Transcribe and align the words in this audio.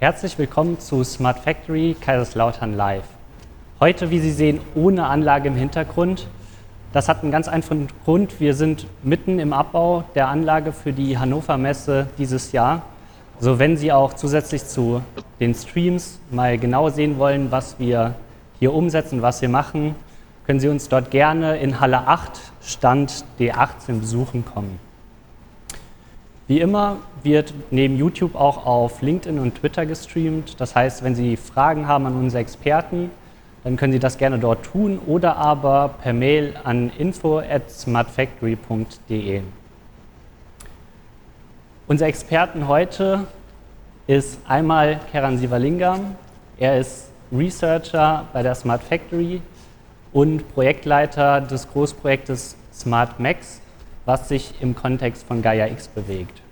Herzlich 0.00 0.38
willkommen 0.38 0.80
zu 0.80 1.04
Smart 1.04 1.40
Factory 1.40 1.94
Kaiserslautern 2.00 2.74
Live. 2.74 3.04
Heute, 3.80 4.08
wie 4.08 4.18
Sie 4.18 4.32
sehen, 4.32 4.58
ohne 4.74 5.04
Anlage 5.04 5.48
im 5.48 5.56
Hintergrund. 5.56 6.26
Das 6.94 7.06
hat 7.06 7.22
einen 7.22 7.30
ganz 7.30 7.48
einfachen 7.48 7.86
Grund. 8.06 8.40
Wir 8.40 8.54
sind 8.54 8.86
mitten 9.02 9.38
im 9.38 9.52
Abbau 9.52 10.04
der 10.14 10.28
Anlage 10.28 10.72
für 10.72 10.94
die 10.94 11.18
Hannover 11.18 11.58
Messe 11.58 12.06
dieses 12.16 12.52
Jahr. 12.52 12.80
So, 13.40 13.58
wenn 13.58 13.76
Sie 13.76 13.92
auch 13.92 14.14
zusätzlich 14.14 14.64
zu 14.64 15.02
den 15.38 15.52
Streams 15.52 16.18
mal 16.30 16.56
genau 16.56 16.88
sehen 16.88 17.18
wollen, 17.18 17.50
was 17.50 17.78
wir 17.78 18.14
hier 18.58 18.72
umsetzen, 18.72 19.20
was 19.20 19.42
wir 19.42 19.50
machen, 19.50 19.96
können 20.46 20.60
Sie 20.60 20.68
uns 20.68 20.88
dort 20.88 21.10
gerne 21.10 21.58
in 21.58 21.78
Halle 21.78 22.06
8, 22.06 22.40
Stand 22.62 23.26
D18 23.38 24.00
besuchen 24.00 24.46
kommen. 24.46 24.80
Wie 26.50 26.58
immer 26.58 26.96
wird 27.22 27.54
neben 27.70 27.96
YouTube 27.96 28.34
auch 28.34 28.66
auf 28.66 29.02
LinkedIn 29.02 29.38
und 29.38 29.60
Twitter 29.60 29.86
gestreamt. 29.86 30.60
Das 30.60 30.74
heißt, 30.74 31.04
wenn 31.04 31.14
Sie 31.14 31.36
Fragen 31.36 31.86
haben 31.86 32.06
an 32.06 32.16
unsere 32.16 32.40
Experten, 32.40 33.12
dann 33.62 33.76
können 33.76 33.92
Sie 33.92 34.00
das 34.00 34.18
gerne 34.18 34.36
dort 34.40 34.64
tun 34.64 34.98
oder 35.06 35.36
aber 35.36 35.94
per 36.02 36.12
Mail 36.12 36.54
an 36.64 36.90
info 36.98 37.38
at 37.38 37.70
smartfactory.de. 37.70 39.42
Unser 41.86 42.06
Experten 42.06 42.66
heute 42.66 43.28
ist 44.08 44.40
einmal 44.48 44.98
Keran 45.12 45.38
Sivalingam. 45.38 46.16
Er 46.58 46.80
ist 46.80 47.12
Researcher 47.30 48.26
bei 48.32 48.42
der 48.42 48.56
Smart 48.56 48.82
Factory 48.82 49.40
und 50.12 50.52
Projektleiter 50.52 51.42
des 51.42 51.70
Großprojektes 51.70 52.56
Smart 52.72 53.20
Max, 53.20 53.60
was 54.10 54.28
sich 54.28 54.54
im 54.60 54.74
Kontext 54.74 55.24
von 55.24 55.40
Gaia 55.40 55.68
X 55.68 55.86
bewegt. 55.86 56.42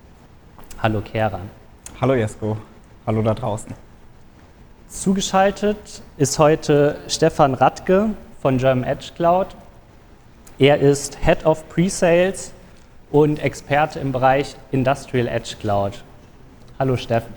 Hallo 0.81 1.01
Keran. 1.01 1.51
Hallo 2.01 2.15
Jesko. 2.15 2.57
Hallo 3.05 3.21
da 3.21 3.35
draußen. 3.35 3.75
Zugeschaltet 4.87 6.03
ist 6.19 6.39
heute 6.39 7.01
Stefan 7.09 7.55
Radke 7.55 8.11
von 8.41 8.59
German 8.59 8.85
Edge 8.85 9.11
Cloud. 9.17 9.49
Er 10.61 10.79
ist 10.79 11.19
Head 11.25 11.45
of 11.45 11.69
Pre-Sales 11.69 12.53
und 13.11 13.43
Experte 13.43 13.99
im 13.99 14.13
Bereich 14.13 14.55
Industrial 14.71 15.27
Edge 15.27 15.57
Cloud. 15.61 16.05
Hallo 16.79 16.97
Steffen. 16.97 17.35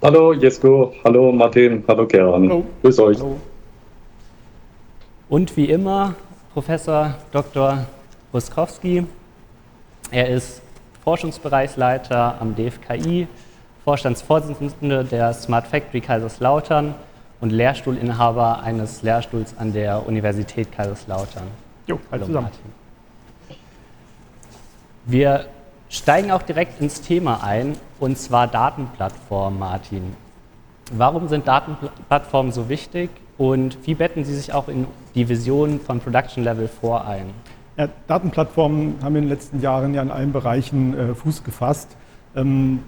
Hallo 0.00 0.32
Jesko, 0.32 0.92
hallo 1.02 1.32
Martin, 1.32 1.82
hallo 1.88 2.06
Keran. 2.06 2.48
Hallo. 2.48 2.64
Grüß 2.82 3.00
euch. 3.00 3.18
Hallo. 3.18 3.40
Und 5.28 5.56
wie 5.56 5.64
immer 5.64 6.14
Professor 6.54 7.16
Dr. 7.32 7.84
Ruskowski. 8.36 9.06
Er 10.10 10.28
ist 10.28 10.60
Forschungsbereichsleiter 11.04 12.36
am 12.38 12.54
DFKI, 12.54 13.28
Vorstandsvorsitzender 13.82 15.04
der 15.04 15.32
Smart 15.32 15.66
Factory 15.66 16.02
Kaiserslautern 16.02 16.94
und 17.40 17.50
Lehrstuhlinhaber 17.50 18.62
eines 18.62 19.02
Lehrstuhls 19.02 19.56
an 19.56 19.72
der 19.72 20.06
Universität 20.06 20.70
Kaiserslautern. 20.70 21.46
Jo, 21.86 21.98
hallo 22.10 22.26
zusammen. 22.26 22.44
Martin. 22.44 23.56
Wir 25.06 25.46
steigen 25.88 26.30
auch 26.30 26.42
direkt 26.42 26.78
ins 26.80 27.00
Thema 27.00 27.42
ein, 27.42 27.78
und 28.00 28.18
zwar 28.18 28.48
Datenplattformen, 28.48 29.58
Martin. 29.58 30.14
Warum 30.92 31.28
sind 31.28 31.48
Datenplattformen 31.48 32.52
so 32.52 32.68
wichtig 32.68 33.08
und 33.38 33.78
wie 33.86 33.94
betten 33.94 34.24
sie 34.24 34.34
sich 34.34 34.52
auch 34.52 34.68
in 34.68 34.86
die 35.14 35.26
Vision 35.26 35.80
von 35.80 36.00
Production 36.00 36.44
Level 36.44 36.68
4 36.68 37.04
ein? 37.06 37.55
Ja, 37.76 37.88
Datenplattformen 38.06 38.94
haben 39.02 39.16
in 39.16 39.24
den 39.24 39.28
letzten 39.28 39.60
Jahren 39.60 39.92
ja 39.92 40.00
in 40.00 40.10
allen 40.10 40.32
Bereichen 40.32 40.98
äh, 40.98 41.14
Fuß 41.14 41.44
gefasst. 41.44 41.94
Ähm, 42.34 42.78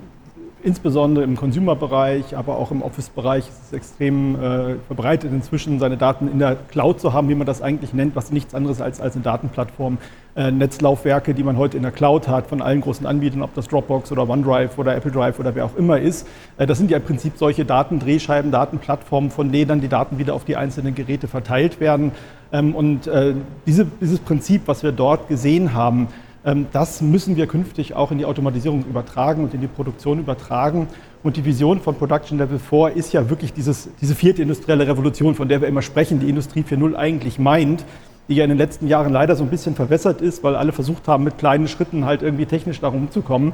insbesondere 0.63 1.25
im 1.25 1.37
Consumer-Bereich, 1.37 2.37
aber 2.37 2.57
auch 2.57 2.71
im 2.71 2.83
Office-Bereich 2.83 3.49
ist 3.49 3.63
es 3.67 3.73
extrem 3.73 4.35
äh, 4.35 4.75
verbreitet, 4.87 5.31
inzwischen 5.31 5.79
seine 5.79 5.97
Daten 5.97 6.27
in 6.27 6.39
der 6.39 6.57
Cloud 6.57 7.01
zu 7.01 7.13
haben, 7.13 7.29
wie 7.29 7.35
man 7.35 7.47
das 7.47 7.63
eigentlich 7.63 7.93
nennt, 7.93 8.17
was 8.17 8.33
nichts 8.33 8.55
anderes 8.55 8.81
als, 8.81 9.01
als 9.01 9.15
eine 9.15 9.23
Datenplattform. 9.23 9.99
Äh, 10.35 10.51
Netzlaufwerke, 10.51 11.35
die 11.35 11.43
man 11.43 11.59
heute 11.59 11.77
in 11.77 11.83
der 11.83 11.93
Cloud 11.93 12.27
hat, 12.27 12.47
von 12.47 12.63
allen 12.63 12.81
großen 12.81 13.07
Anbietern, 13.07 13.43
ob 13.43 13.55
das 13.55 13.69
Dropbox 13.69 14.11
oder 14.11 14.29
OneDrive 14.29 14.79
oder 14.79 14.97
Apple 14.97 15.13
Drive 15.13 15.39
oder 15.39 15.55
wer 15.55 15.65
auch 15.65 15.77
immer 15.77 15.99
ist. 15.99 16.27
Äh, 16.57 16.67
das 16.67 16.79
sind 16.79 16.91
ja 16.91 16.97
im 16.97 17.05
Prinzip 17.05 17.35
solche 17.37 17.65
Datendrehscheiben, 17.65 18.51
Datenplattformen, 18.51 19.31
von 19.31 19.53
denen 19.53 19.69
dann 19.69 19.81
die 19.81 19.89
Daten 19.89 20.19
wieder 20.19 20.35
auf 20.35 20.45
die 20.45 20.57
einzelnen 20.57 20.95
Geräte 20.95 21.29
verteilt 21.29 21.79
werden. 21.79 22.13
Ähm, 22.53 22.75
und 22.75 23.07
äh, 23.07 23.35
diese, 23.67 23.87
dieses 24.01 24.21
Prinzip, 24.21 24.63
was 24.67 24.83
wir 24.83 24.93
dort 24.93 25.29
gesehen 25.29 25.75
haben, 25.75 26.09
ähm, 26.45 26.67
das 26.73 27.03
müssen 27.03 27.37
wir 27.37 27.47
künftig 27.47 27.95
auch 27.95 28.11
in 28.11 28.19
die 28.19 28.25
Automatisierung 28.25 28.85
übertragen 28.89 29.45
und 29.45 29.55
in 29.55 29.61
die 29.61 29.67
Produktion 29.67 30.19
übertragen. 30.19 30.89
Und 31.23 31.37
die 31.37 31.45
Vision 31.45 31.81
von 31.81 31.97
Production 31.97 32.39
Level 32.39 32.59
4 32.59 32.93
ist 32.97 33.13
ja 33.13 33.29
wirklich 33.29 33.53
dieses, 33.53 33.89
diese 34.01 34.15
vierte 34.15 34.43
industrielle 34.43 34.87
Revolution, 34.87 35.35
von 35.35 35.49
der 35.49 35.61
wir 35.61 35.69
immer 35.69 35.83
sprechen, 35.83 36.21
die 36.21 36.29
Industrie 36.29 36.63
4.0 36.63 36.95
eigentlich 36.95 37.39
meint, 37.39 37.85
die 38.29 38.37
ja 38.37 38.45
in 38.45 38.51
den 38.51 38.59
letzten 38.59 38.87
Jahren 38.87 39.13
leider 39.13 39.37
so 39.37 39.43
ein 39.43 39.51
bisschen 39.51 39.75
verwässert 39.75 40.21
ist, 40.21 40.45
weil 40.45 40.55
alle 40.55 40.73
versucht 40.73 41.09
haben, 41.09 41.25
mit 41.25 41.39
kleinen 41.39 41.67
Schritten 41.67 42.05
halt 42.05 42.23
irgendwie 42.23 42.47
technisch 42.47 42.81
darum 42.81 43.11
zu 43.11 43.23
kommen. 43.23 43.53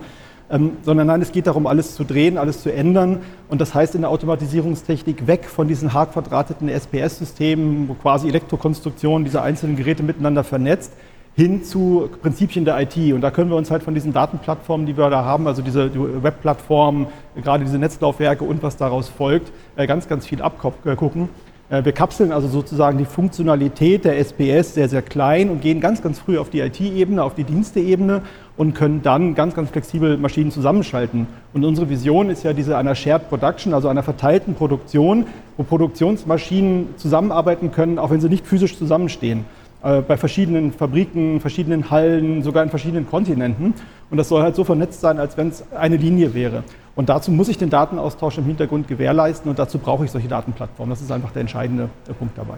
Ähm, 0.50 0.72
sondern 0.82 1.06
nein, 1.06 1.22
es 1.22 1.32
geht 1.32 1.46
darum, 1.46 1.66
alles 1.66 1.94
zu 1.94 2.04
drehen, 2.04 2.36
alles 2.36 2.62
zu 2.62 2.72
ändern. 2.72 3.20
Und 3.48 3.60
das 3.60 3.74
heißt 3.74 3.94
in 3.94 4.02
der 4.02 4.10
Automatisierungstechnik 4.10 5.26
weg 5.26 5.46
von 5.46 5.68
diesen 5.68 5.94
hart 5.94 6.12
verdrahteten 6.12 6.68
SPS-Systemen, 6.68 7.88
wo 7.88 7.94
quasi 7.94 8.28
Elektrokonstruktionen 8.28 9.24
dieser 9.24 9.42
einzelnen 9.42 9.76
Geräte 9.76 10.02
miteinander 10.02 10.44
vernetzt, 10.44 10.92
hin 11.34 11.64
zu 11.64 12.08
Prinzipien 12.22 12.64
der 12.64 12.80
IT. 12.80 12.96
Und 13.12 13.22
da 13.22 13.30
können 13.30 13.50
wir 13.50 13.56
uns 13.56 13.70
halt 13.70 13.82
von 13.82 13.94
diesen 13.94 14.12
Datenplattformen, 14.12 14.86
die 14.86 14.96
wir 14.96 15.10
da 15.10 15.24
haben, 15.24 15.46
also 15.46 15.62
diese 15.62 15.90
Webplattformen, 16.22 17.06
gerade 17.42 17.64
diese 17.64 17.78
Netzlaufwerke 17.78 18.44
und 18.44 18.62
was 18.62 18.76
daraus 18.76 19.08
folgt, 19.08 19.50
äh, 19.76 19.86
ganz, 19.86 20.08
ganz 20.08 20.26
viel 20.26 20.42
abgucken. 20.42 21.28
Äh, 21.70 21.84
wir 21.84 21.92
kapseln 21.92 22.32
also 22.32 22.48
sozusagen 22.48 22.98
die 22.98 23.04
Funktionalität 23.04 24.04
der 24.04 24.18
SPS 24.18 24.74
sehr, 24.74 24.88
sehr 24.88 25.02
klein 25.02 25.50
und 25.50 25.60
gehen 25.60 25.80
ganz, 25.80 26.02
ganz 26.02 26.18
früh 26.18 26.38
auf 26.38 26.50
die 26.50 26.60
IT-Ebene, 26.60 27.22
auf 27.22 27.34
die 27.34 27.44
Diensteebene 27.44 28.22
und 28.56 28.74
können 28.74 29.02
dann 29.02 29.34
ganz, 29.34 29.54
ganz 29.54 29.70
flexibel 29.70 30.16
Maschinen 30.16 30.50
zusammenschalten. 30.50 31.26
Und 31.52 31.64
unsere 31.64 31.88
Vision 31.88 32.30
ist 32.30 32.44
ja 32.44 32.52
diese 32.52 32.76
einer 32.76 32.94
Shared 32.94 33.28
Production, 33.28 33.74
also 33.74 33.88
einer 33.88 34.02
verteilten 34.02 34.54
Produktion, 34.54 35.26
wo 35.56 35.64
Produktionsmaschinen 35.64 36.96
zusammenarbeiten 36.96 37.72
können, 37.72 37.98
auch 37.98 38.10
wenn 38.10 38.20
sie 38.20 38.28
nicht 38.28 38.46
physisch 38.46 38.78
zusammenstehen. 38.78 39.44
Äh, 39.82 40.00
bei 40.00 40.16
verschiedenen 40.16 40.72
Fabriken, 40.72 41.40
verschiedenen 41.40 41.90
Hallen, 41.90 42.42
sogar 42.42 42.62
in 42.62 42.70
verschiedenen 42.70 43.08
Kontinenten. 43.08 43.74
Und 44.10 44.16
das 44.16 44.28
soll 44.28 44.42
halt 44.42 44.56
so 44.56 44.64
vernetzt 44.64 45.00
sein, 45.00 45.18
als 45.18 45.36
wenn 45.36 45.48
es 45.48 45.64
eine 45.72 45.96
Linie 45.96 46.32
wäre. 46.32 46.62
Und 46.96 47.08
dazu 47.08 47.30
muss 47.30 47.48
ich 47.48 47.58
den 47.58 47.70
Datenaustausch 47.70 48.38
im 48.38 48.44
Hintergrund 48.44 48.88
gewährleisten 48.88 49.50
und 49.50 49.58
dazu 49.58 49.78
brauche 49.78 50.04
ich 50.04 50.10
solche 50.10 50.28
Datenplattformen. 50.28 50.90
Das 50.90 51.02
ist 51.02 51.10
einfach 51.10 51.32
der 51.32 51.40
entscheidende 51.40 51.90
Punkt 52.18 52.38
dabei. 52.38 52.54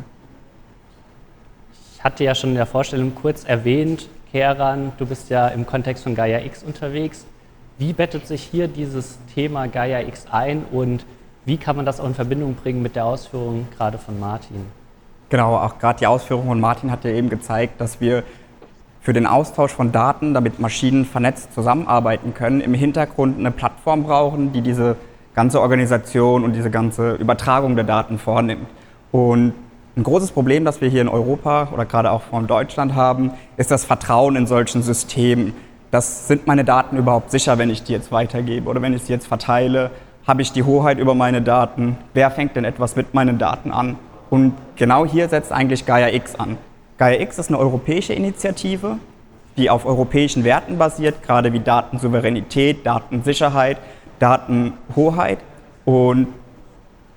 Ich 1.96 2.04
hatte 2.04 2.22
ja 2.22 2.34
schon 2.34 2.50
in 2.50 2.56
der 2.56 2.66
Vorstellung 2.66 3.14
kurz 3.14 3.44
erwähnt, 3.44 4.08
Keran, 4.32 4.92
du 4.98 5.06
bist 5.06 5.31
ja 5.31 5.48
im 5.48 5.66
Kontext 5.66 6.04
von 6.04 6.14
Gaia 6.14 6.41
X 6.41 6.62
unterwegs. 6.62 7.26
Wie 7.78 7.92
bettet 7.92 8.26
sich 8.26 8.42
hier 8.42 8.69
dieses 8.69 9.19
Thema 9.34 9.69
Gaia 9.69 10.00
X 10.00 10.26
ein 10.31 10.64
und 10.70 11.04
wie 11.44 11.56
kann 11.56 11.76
man 11.76 11.87
das 11.87 12.00
auch 12.00 12.06
in 12.06 12.14
Verbindung 12.14 12.54
bringen 12.54 12.82
mit 12.82 12.97
der 12.97 13.04
Ausführung 13.04 13.69
gerade 13.76 13.98
von 13.98 14.19
Martin? 14.19 14.66
Genau, 15.28 15.56
auch 15.56 15.78
gerade 15.78 15.98
die 15.98 16.06
Ausführung 16.06 16.47
von 16.47 16.60
Martin 16.60 16.91
hat 16.91 17.04
ja 17.04 17.10
eben 17.10 17.28
gezeigt, 17.28 17.81
dass 17.81 18.00
wir 18.00 18.25
für 19.00 19.12
den 19.12 19.26
Austausch 19.26 19.72
von 19.72 19.92
Daten, 19.92 20.34
damit 20.34 20.59
Maschinen 20.59 21.04
vernetzt 21.04 21.54
zusammenarbeiten 21.54 22.34
können, 22.34 22.60
im 22.60 22.75
Hintergrund 22.75 23.38
eine 23.38 23.53
Plattform 23.53 24.03
brauchen, 24.03 24.53
die 24.53 24.62
diese 24.62 24.97
ganze 25.34 25.60
Organisation 25.60 26.42
und 26.42 26.54
diese 26.54 26.70
ganze 26.70 27.12
Übertragung 27.12 27.76
der 27.76 27.84
Daten 27.84 28.19
vornimmt. 28.19 28.66
Und 29.12 29.54
ein 29.96 30.02
großes 30.02 30.32
Problem, 30.32 30.64
das 30.64 30.80
wir 30.82 30.88
hier 30.88 31.00
in 31.00 31.09
Europa 31.09 31.71
oder 31.72 31.86
gerade 31.86 32.10
auch 32.10 32.21
von 32.21 32.47
Deutschland 32.47 32.94
haben, 32.94 33.30
ist 33.56 33.71
das 33.71 33.86
Vertrauen 33.86 34.36
in 34.36 34.47
solchen 34.47 34.82
Systemen. 34.82 35.54
Das 35.91 36.28
sind 36.28 36.47
meine 36.47 36.65
Daten 36.65 36.98
überhaupt 36.98 37.30
sicher, 37.30 37.56
wenn 37.56 37.71
ich 37.71 37.82
die 37.82 37.92
jetzt 37.92 38.12
weitergebe 38.12 38.68
oder 38.68 38.82
wenn 38.82 38.92
ich 38.92 39.03
sie 39.04 39.12
jetzt 39.15 39.26
verteile? 39.26 39.91
Habe 40.26 40.42
ich 40.42 40.53
die 40.53 40.65
Hoheit 40.65 40.98
über 40.98 41.15
meine 41.15 41.41
Daten? 41.41 41.97
Wer 42.12 42.30
fängt 42.30 42.56
denn 42.56 42.65
etwas 42.65 42.94
mit 42.94 43.15
meinen 43.15 43.38
Daten 43.38 43.71
an? 43.72 43.97
Und 44.28 44.53
genau 44.74 45.06
hier 45.06 45.30
setzt 45.30 45.50
eigentlich 45.50 45.86
Gaia 45.86 46.09
X 46.12 46.34
an. 46.34 46.59
Gaia 46.98 47.21
X 47.21 47.38
ist 47.38 47.48
eine 47.48 47.59
europäische 47.59 48.12
Initiative, 48.12 48.98
die 49.56 49.71
auf 49.71 49.86
europäischen 49.86 50.44
Werten 50.44 50.76
basiert, 50.76 51.22
gerade 51.22 51.54
wie 51.54 51.60
Datensouveränität, 51.60 52.84
Datensicherheit, 52.84 53.78
Datenhoheit. 54.18 55.38
Und 55.86 56.26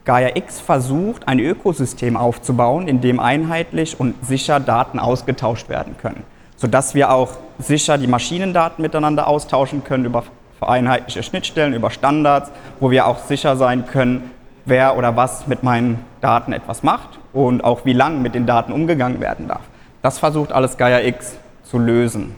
Gaia 0.09 0.35
X 0.35 0.59
versucht, 0.59 1.27
ein 1.27 1.37
Ökosystem 1.37 2.17
aufzubauen, 2.17 2.87
in 2.87 2.99
dem 2.99 3.19
einheitlich 3.19 3.99
und 3.99 4.15
sicher 4.25 4.59
Daten 4.59 4.97
ausgetauscht 4.97 5.69
werden 5.69 5.97
können, 6.01 6.23
sodass 6.55 6.95
wir 6.95 7.11
auch 7.11 7.33
sicher 7.59 7.99
die 7.99 8.07
Maschinendaten 8.07 8.81
miteinander 8.81 9.27
austauschen 9.27 9.83
können 9.83 10.05
über 10.05 10.23
vereinheitliche 10.57 11.21
Schnittstellen, 11.21 11.75
über 11.75 11.91
Standards, 11.91 12.49
wo 12.79 12.89
wir 12.89 13.05
auch 13.05 13.19
sicher 13.19 13.55
sein 13.55 13.85
können, 13.85 14.31
wer 14.65 14.97
oder 14.97 15.15
was 15.15 15.45
mit 15.45 15.61
meinen 15.61 16.03
Daten 16.21 16.53
etwas 16.53 16.81
macht 16.81 17.19
und 17.31 17.63
auch 17.63 17.85
wie 17.85 17.93
lang 17.93 18.23
mit 18.23 18.33
den 18.33 18.47
Daten 18.47 18.71
umgegangen 18.71 19.21
werden 19.21 19.47
darf. 19.47 19.61
Das 20.01 20.17
versucht 20.17 20.51
alles 20.51 20.77
Gaia 20.77 21.01
X 21.01 21.37
zu 21.61 21.77
lösen. 21.77 22.35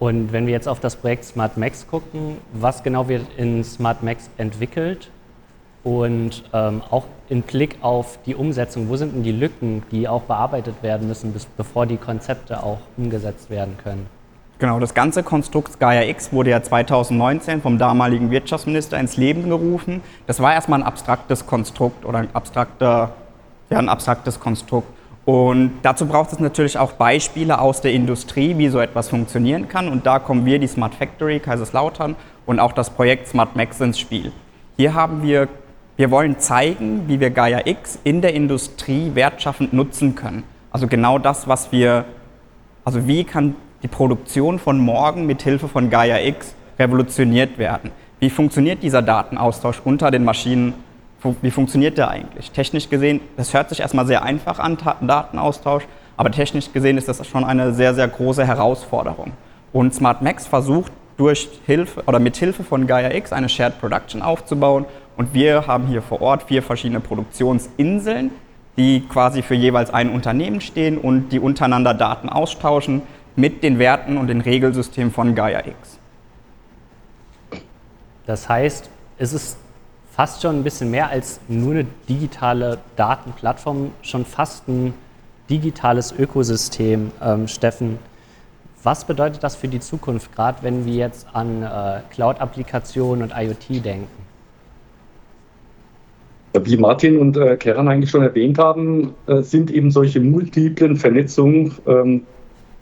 Und 0.00 0.32
wenn 0.32 0.48
wir 0.48 0.52
jetzt 0.52 0.66
auf 0.66 0.80
das 0.80 0.96
Projekt 0.96 1.26
Smart 1.26 1.56
Max 1.56 1.86
gucken, 1.86 2.38
was 2.52 2.82
genau 2.82 3.06
wird 3.06 3.22
in 3.36 3.62
Smart 3.62 4.02
Max 4.02 4.28
entwickelt 4.36 5.12
und 5.84 6.44
ähm, 6.52 6.82
auch 6.90 7.04
im 7.28 7.42
Blick 7.42 7.78
auf 7.82 8.18
die 8.26 8.34
Umsetzung, 8.34 8.88
wo 8.88 8.96
sind 8.96 9.14
denn 9.14 9.22
die 9.22 9.32
Lücken, 9.32 9.82
die 9.90 10.08
auch 10.08 10.22
bearbeitet 10.22 10.82
werden 10.82 11.08
müssen, 11.08 11.32
bis, 11.32 11.46
bevor 11.46 11.86
die 11.86 11.96
Konzepte 11.96 12.62
auch 12.62 12.78
umgesetzt 12.96 13.50
werden 13.50 13.76
können? 13.82 14.06
Genau, 14.58 14.80
das 14.80 14.92
ganze 14.92 15.22
Konstrukt 15.22 15.78
Gaia 15.78 16.02
X 16.02 16.32
wurde 16.32 16.50
ja 16.50 16.60
2019 16.60 17.62
vom 17.62 17.78
damaligen 17.78 18.32
Wirtschaftsminister 18.32 18.98
ins 18.98 19.16
Leben 19.16 19.48
gerufen. 19.48 20.02
Das 20.26 20.40
war 20.40 20.52
erstmal 20.52 20.80
ein 20.80 20.86
abstraktes 20.86 21.46
Konstrukt 21.46 22.04
oder 22.04 22.18
ein, 22.18 22.28
abstrakter, 22.32 23.12
ja, 23.70 23.78
ein 23.78 23.88
abstraktes 23.88 24.40
Konstrukt. 24.40 24.88
Und 25.24 25.72
dazu 25.82 26.06
braucht 26.06 26.32
es 26.32 26.40
natürlich 26.40 26.78
auch 26.78 26.92
Beispiele 26.92 27.60
aus 27.60 27.82
der 27.82 27.92
Industrie, 27.92 28.58
wie 28.58 28.68
so 28.68 28.80
etwas 28.80 29.10
funktionieren 29.10 29.68
kann. 29.68 29.88
Und 29.88 30.06
da 30.06 30.18
kommen 30.18 30.44
wir, 30.44 30.58
die 30.58 30.66
Smart 30.66 30.94
Factory 30.94 31.38
Kaiserslautern 31.38 32.16
und 32.46 32.58
auch 32.58 32.72
das 32.72 32.90
Projekt 32.90 33.28
Smart 33.28 33.54
Max 33.54 33.78
ins 33.80 33.98
Spiel. 33.98 34.32
Hier 34.76 34.94
haben 34.94 35.22
wir, 35.22 35.48
wir 35.98 36.12
wollen 36.12 36.38
zeigen, 36.38 37.08
wie 37.08 37.18
wir 37.18 37.30
Gaia 37.30 37.66
X 37.66 37.98
in 38.04 38.22
der 38.22 38.32
Industrie 38.32 39.10
wertschaffend 39.14 39.72
nutzen 39.72 40.14
können. 40.14 40.44
Also 40.70 40.86
genau 40.86 41.18
das, 41.18 41.48
was 41.48 41.72
wir, 41.72 42.04
also 42.84 43.08
wie 43.08 43.24
kann 43.24 43.56
die 43.82 43.88
Produktion 43.88 44.60
von 44.60 44.78
morgen 44.78 45.26
mit 45.26 45.42
Hilfe 45.42 45.66
von 45.66 45.90
Gaia 45.90 46.20
X 46.20 46.54
revolutioniert 46.78 47.58
werden. 47.58 47.90
Wie 48.20 48.30
funktioniert 48.30 48.84
dieser 48.84 49.02
Datenaustausch 49.02 49.82
unter 49.84 50.12
den 50.12 50.24
Maschinen? 50.24 50.74
Wie 51.42 51.50
funktioniert 51.50 51.98
der 51.98 52.10
eigentlich? 52.10 52.52
Technisch 52.52 52.88
gesehen, 52.88 53.20
das 53.36 53.52
hört 53.52 53.68
sich 53.68 53.80
erstmal 53.80 54.06
sehr 54.06 54.22
einfach 54.22 54.60
an, 54.60 54.78
Datenaustausch, 55.00 55.82
aber 56.16 56.30
technisch 56.30 56.72
gesehen 56.72 56.96
ist 56.96 57.08
das 57.08 57.26
schon 57.26 57.42
eine 57.42 57.74
sehr, 57.74 57.94
sehr 57.94 58.06
große 58.06 58.46
Herausforderung. 58.46 59.32
Und 59.72 59.96
SmartMax 59.96 60.46
versucht 60.46 60.92
durch 61.18 61.48
Hilfe 61.66 62.02
oder 62.06 62.20
mit 62.20 62.36
Hilfe 62.36 62.64
von 62.64 62.86
Gaia 62.86 63.12
X 63.12 63.32
eine 63.32 63.48
Shared 63.50 63.78
Production 63.80 64.22
aufzubauen. 64.22 64.86
Und 65.16 65.34
wir 65.34 65.66
haben 65.66 65.86
hier 65.88 66.00
vor 66.00 66.22
Ort 66.22 66.44
vier 66.44 66.62
verschiedene 66.62 67.00
Produktionsinseln, 67.00 68.30
die 68.78 69.00
quasi 69.00 69.42
für 69.42 69.54
jeweils 69.54 69.92
ein 69.92 70.10
Unternehmen 70.10 70.60
stehen 70.60 70.96
und 70.96 71.30
die 71.30 71.40
untereinander 71.40 71.92
Daten 71.92 72.28
austauschen 72.28 73.02
mit 73.34 73.62
den 73.62 73.78
Werten 73.78 74.16
und 74.16 74.28
den 74.28 74.40
Regelsystemen 74.40 75.12
von 75.12 75.34
Gaia 75.34 75.66
X. 75.66 75.98
Das 78.26 78.48
heißt, 78.48 78.88
es 79.18 79.32
ist 79.32 79.58
fast 80.12 80.42
schon 80.42 80.60
ein 80.60 80.64
bisschen 80.64 80.90
mehr 80.90 81.10
als 81.10 81.40
nur 81.48 81.72
eine 81.72 81.86
digitale 82.08 82.78
Datenplattform, 82.96 83.90
schon 84.02 84.24
fast 84.24 84.68
ein 84.68 84.94
digitales 85.50 86.12
Ökosystem. 86.12 87.10
Ähm, 87.20 87.48
Steffen, 87.48 87.98
was 88.82 89.06
bedeutet 89.06 89.42
das 89.42 89.56
für 89.56 89.68
die 89.68 89.80
Zukunft, 89.80 90.34
gerade 90.34 90.62
wenn 90.62 90.84
wir 90.84 90.94
jetzt 90.94 91.26
an 91.32 91.62
äh, 91.62 92.00
Cloud-Applikationen 92.10 93.22
und 93.22 93.32
IoT 93.36 93.84
denken? 93.84 94.08
Wie 96.60 96.76
Martin 96.76 97.18
und 97.18 97.36
äh, 97.36 97.56
Keran 97.56 97.88
eigentlich 97.88 98.10
schon 98.10 98.22
erwähnt 98.22 98.58
haben, 98.58 99.14
äh, 99.26 99.42
sind 99.42 99.70
eben 99.70 99.90
solche 99.90 100.20
multiplen 100.20 100.96
Vernetzungen 100.96 101.72
ähm, 101.86 102.22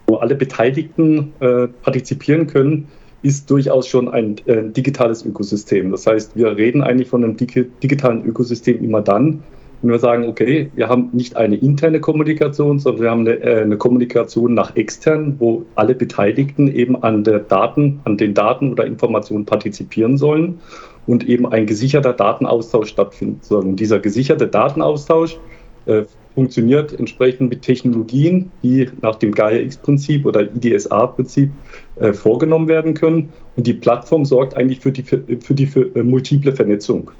wo 0.07 0.17
alle 0.17 0.35
Beteiligten 0.35 1.33
äh, 1.41 1.67
partizipieren 1.83 2.47
können, 2.47 2.89
ist 3.23 3.51
durchaus 3.51 3.89
schon 3.89 4.09
ein 4.09 4.37
äh, 4.47 4.71
digitales 4.71 5.25
Ökosystem. 5.25 5.91
Das 5.91 6.07
heißt, 6.07 6.37
wir 6.37 6.57
reden 6.57 6.83
eigentlich 6.83 7.09
von 7.09 7.25
einem 7.25 7.37
dig 7.37 7.69
digitalen 7.83 8.25
Ökosystem 8.25 8.83
immer 8.85 9.03
dann, 9.03 9.43
wenn 9.87 9.93
wir 9.93 9.99
sagen, 10.01 10.29
okay, 10.29 10.69
wir 10.75 10.89
haben 10.89 11.11
nicht 11.13 11.37
eine 11.37 11.55
interne 11.55 12.01
Kommunikation, 12.01 12.81
sondern 12.81 13.03
wir 13.03 13.11
haben 13.11 13.21
eine, 13.21 13.41
äh, 13.41 13.63
eine 13.63 13.77
Kommunikation 13.77 14.53
nach 14.53 14.75
extern, 14.75 15.37
wo 15.39 15.65
alle 15.77 15.95
Beteiligten 15.95 16.67
eben 16.67 17.01
an 17.05 17.23
der 17.23 17.39
Daten, 17.39 18.01
an 18.03 18.17
den 18.17 18.35
Daten 18.35 18.73
oder 18.73 18.85
Informationen 18.85 19.47
partizipieren 19.47 20.19
sollen 20.19 20.59
und 21.07 21.29
eben 21.29 21.47
ein 21.47 21.67
gesicherter 21.67 22.13
Datenaustausch 22.15 22.89
stattfindet. 22.89 23.49
Und 23.53 23.77
dieser 23.77 24.01
gesicherte 24.01 24.49
Datenaustausch 24.49 25.39
äh, 25.87 26.03
funktioniert 26.35 26.99
entsprechend 26.99 27.49
mit 27.51 27.63
Technologien, 27.63 28.51
die 28.65 28.89
nach 29.03 29.15
dem 29.15 29.31
Gaia-X-Prinzip 29.31 30.27
oder 30.27 30.43
IDSA-Prinzip 30.53 31.51
äh, 32.01 32.13
vorgenommen 32.13 32.67
werden 32.67 32.95
können. 32.95 33.29
Und 33.55 33.69
die 33.69 33.75
Plattform 33.75 34.25
sorgt 34.25 34.57
eigentlich 34.57 34.81
für 34.81 34.91
die, 34.91 35.05
für 35.05 35.55
die 35.55 35.67
für, 35.67 35.95
äh, 35.95 36.03
multiple 36.03 36.53
Vernetzung. 36.53 37.13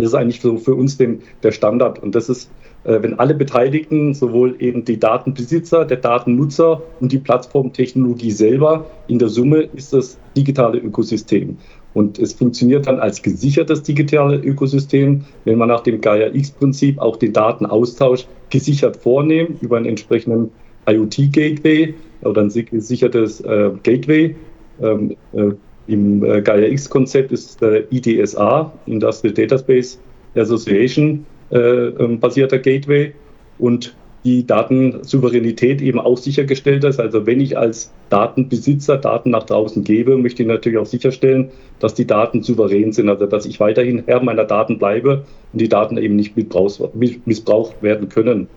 Das 0.00 0.10
ist 0.10 0.14
eigentlich 0.14 0.40
so 0.40 0.56
für 0.56 0.74
uns 0.74 0.96
den, 0.96 1.22
der 1.42 1.52
Standard. 1.52 2.02
Und 2.02 2.14
das 2.14 2.28
ist, 2.28 2.50
äh, 2.84 3.02
wenn 3.02 3.18
alle 3.18 3.34
Beteiligten, 3.34 4.14
sowohl 4.14 4.56
eben 4.58 4.84
die 4.84 4.98
Datenbesitzer, 4.98 5.84
der 5.84 5.98
Datennutzer 5.98 6.82
und 7.00 7.12
die 7.12 7.18
Plattformtechnologie 7.18 8.30
selber, 8.30 8.86
in 9.08 9.18
der 9.18 9.28
Summe 9.28 9.68
ist 9.74 9.92
das 9.92 10.18
digitale 10.36 10.78
Ökosystem. 10.78 11.56
Und 11.92 12.18
es 12.18 12.32
funktioniert 12.32 12.86
dann 12.86 13.00
als 13.00 13.20
gesichertes 13.20 13.82
digitales 13.82 14.44
Ökosystem, 14.44 15.24
wenn 15.44 15.58
man 15.58 15.68
nach 15.68 15.80
dem 15.80 16.00
Gaia-X-Prinzip 16.00 16.98
auch 16.98 17.16
den 17.16 17.32
Datenaustausch 17.32 18.26
gesichert 18.48 18.96
vornehmen 18.96 19.58
über 19.60 19.76
einen 19.76 19.86
entsprechenden 19.86 20.50
IoT-Gateway 20.88 21.94
oder 22.22 22.42
ein 22.42 22.48
gesichertes 22.48 23.40
äh, 23.40 23.70
Gateway. 23.82 24.36
Ähm, 24.80 25.16
äh, 25.32 25.50
Im 25.90 26.24
äh, 26.24 26.40
Gaia-X-Konzept 26.40 27.32
ist 27.32 27.60
der 27.60 27.92
IDSA, 27.92 28.72
Industrial 28.86 29.34
Database 29.34 29.98
Association, 30.36 31.26
äh, 31.50 31.58
ähm, 31.58 32.20
basierter 32.20 32.58
Gateway. 32.58 33.12
Und 33.58 33.94
die 34.24 34.46
Datensouveränität 34.46 35.80
eben 35.80 35.98
auch 35.98 36.18
sichergestellt 36.18 36.84
ist. 36.84 37.00
Also 37.00 37.26
wenn 37.26 37.40
ich 37.40 37.56
als 37.56 37.90
Datenbesitzer 38.10 38.98
Daten 38.98 39.30
nach 39.30 39.44
draußen 39.44 39.82
gebe, 39.82 40.16
möchte 40.16 40.42
ich 40.42 40.48
natürlich 40.48 40.78
auch 40.78 40.86
sicherstellen, 40.86 41.50
dass 41.78 41.94
die 41.94 42.06
Daten 42.06 42.42
souverän 42.42 42.92
sind, 42.92 43.08
also 43.08 43.26
dass 43.26 43.46
ich 43.46 43.60
weiterhin 43.60 44.04
Herr 44.06 44.22
meiner 44.22 44.44
Daten 44.44 44.78
bleibe 44.78 45.24
und 45.52 45.60
die 45.60 45.68
Daten 45.68 45.96
eben 45.96 46.16
nicht 46.16 46.36
missbraucht 46.36 47.82
werden 47.82 48.08
können. 48.10 48.48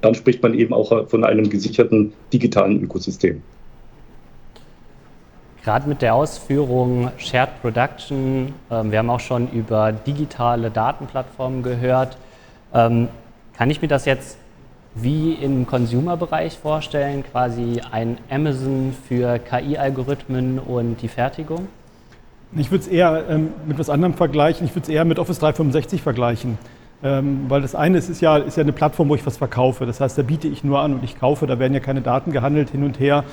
Dann 0.00 0.14
spricht 0.14 0.42
man 0.42 0.54
eben 0.54 0.74
auch 0.74 1.08
von 1.08 1.24
einem 1.24 1.48
gesicherten 1.48 2.12
digitalen 2.32 2.82
Ökosystem. 2.82 3.42
Gerade 5.64 5.88
mit 5.88 6.02
der 6.02 6.16
Ausführung 6.16 7.12
Shared 7.18 7.62
Production, 7.62 8.52
ähm, 8.68 8.90
wir 8.90 8.98
haben 8.98 9.10
auch 9.10 9.20
schon 9.20 9.48
über 9.52 9.92
digitale 9.92 10.72
Datenplattformen 10.72 11.62
gehört. 11.62 12.16
Ähm, 12.74 13.06
kann 13.56 13.70
ich 13.70 13.80
mir 13.80 13.86
das 13.86 14.04
jetzt 14.04 14.38
wie 14.96 15.34
im 15.34 15.64
Consumer-Bereich 15.64 16.58
vorstellen, 16.58 17.22
quasi 17.22 17.80
ein 17.92 18.18
Amazon 18.28 18.92
für 19.06 19.38
KI-Algorithmen 19.38 20.58
und 20.58 20.96
die 21.00 21.06
Fertigung? 21.06 21.68
Ich 22.56 22.72
würde 22.72 22.82
es 22.82 22.88
eher 22.88 23.24
ähm, 23.30 23.50
mit 23.64 23.78
was 23.78 23.88
anderem 23.88 24.14
vergleichen. 24.14 24.66
Ich 24.66 24.74
würde 24.74 24.82
es 24.82 24.88
eher 24.88 25.04
mit 25.04 25.20
Office 25.20 25.38
365 25.38 26.02
vergleichen. 26.02 26.58
Weil 27.04 27.62
das 27.62 27.74
eine 27.74 27.98
ist, 27.98 28.08
ist, 28.08 28.20
ja, 28.20 28.36
ist 28.36 28.56
ja 28.56 28.62
eine 28.62 28.72
Plattform, 28.72 29.08
wo 29.08 29.16
ich 29.16 29.26
was 29.26 29.36
verkaufe. 29.36 29.86
Das 29.86 30.00
heißt, 30.00 30.16
da 30.16 30.22
biete 30.22 30.46
ich 30.46 30.62
nur 30.62 30.78
an 30.78 30.94
und 30.94 31.02
ich 31.02 31.18
kaufe. 31.18 31.48
Da 31.48 31.58
werden 31.58 31.74
ja 31.74 31.80
keine 31.80 32.00
Daten 32.00 32.30
gehandelt 32.30 32.70
hin 32.70 32.84
und 32.84 33.00
her. 33.00 33.24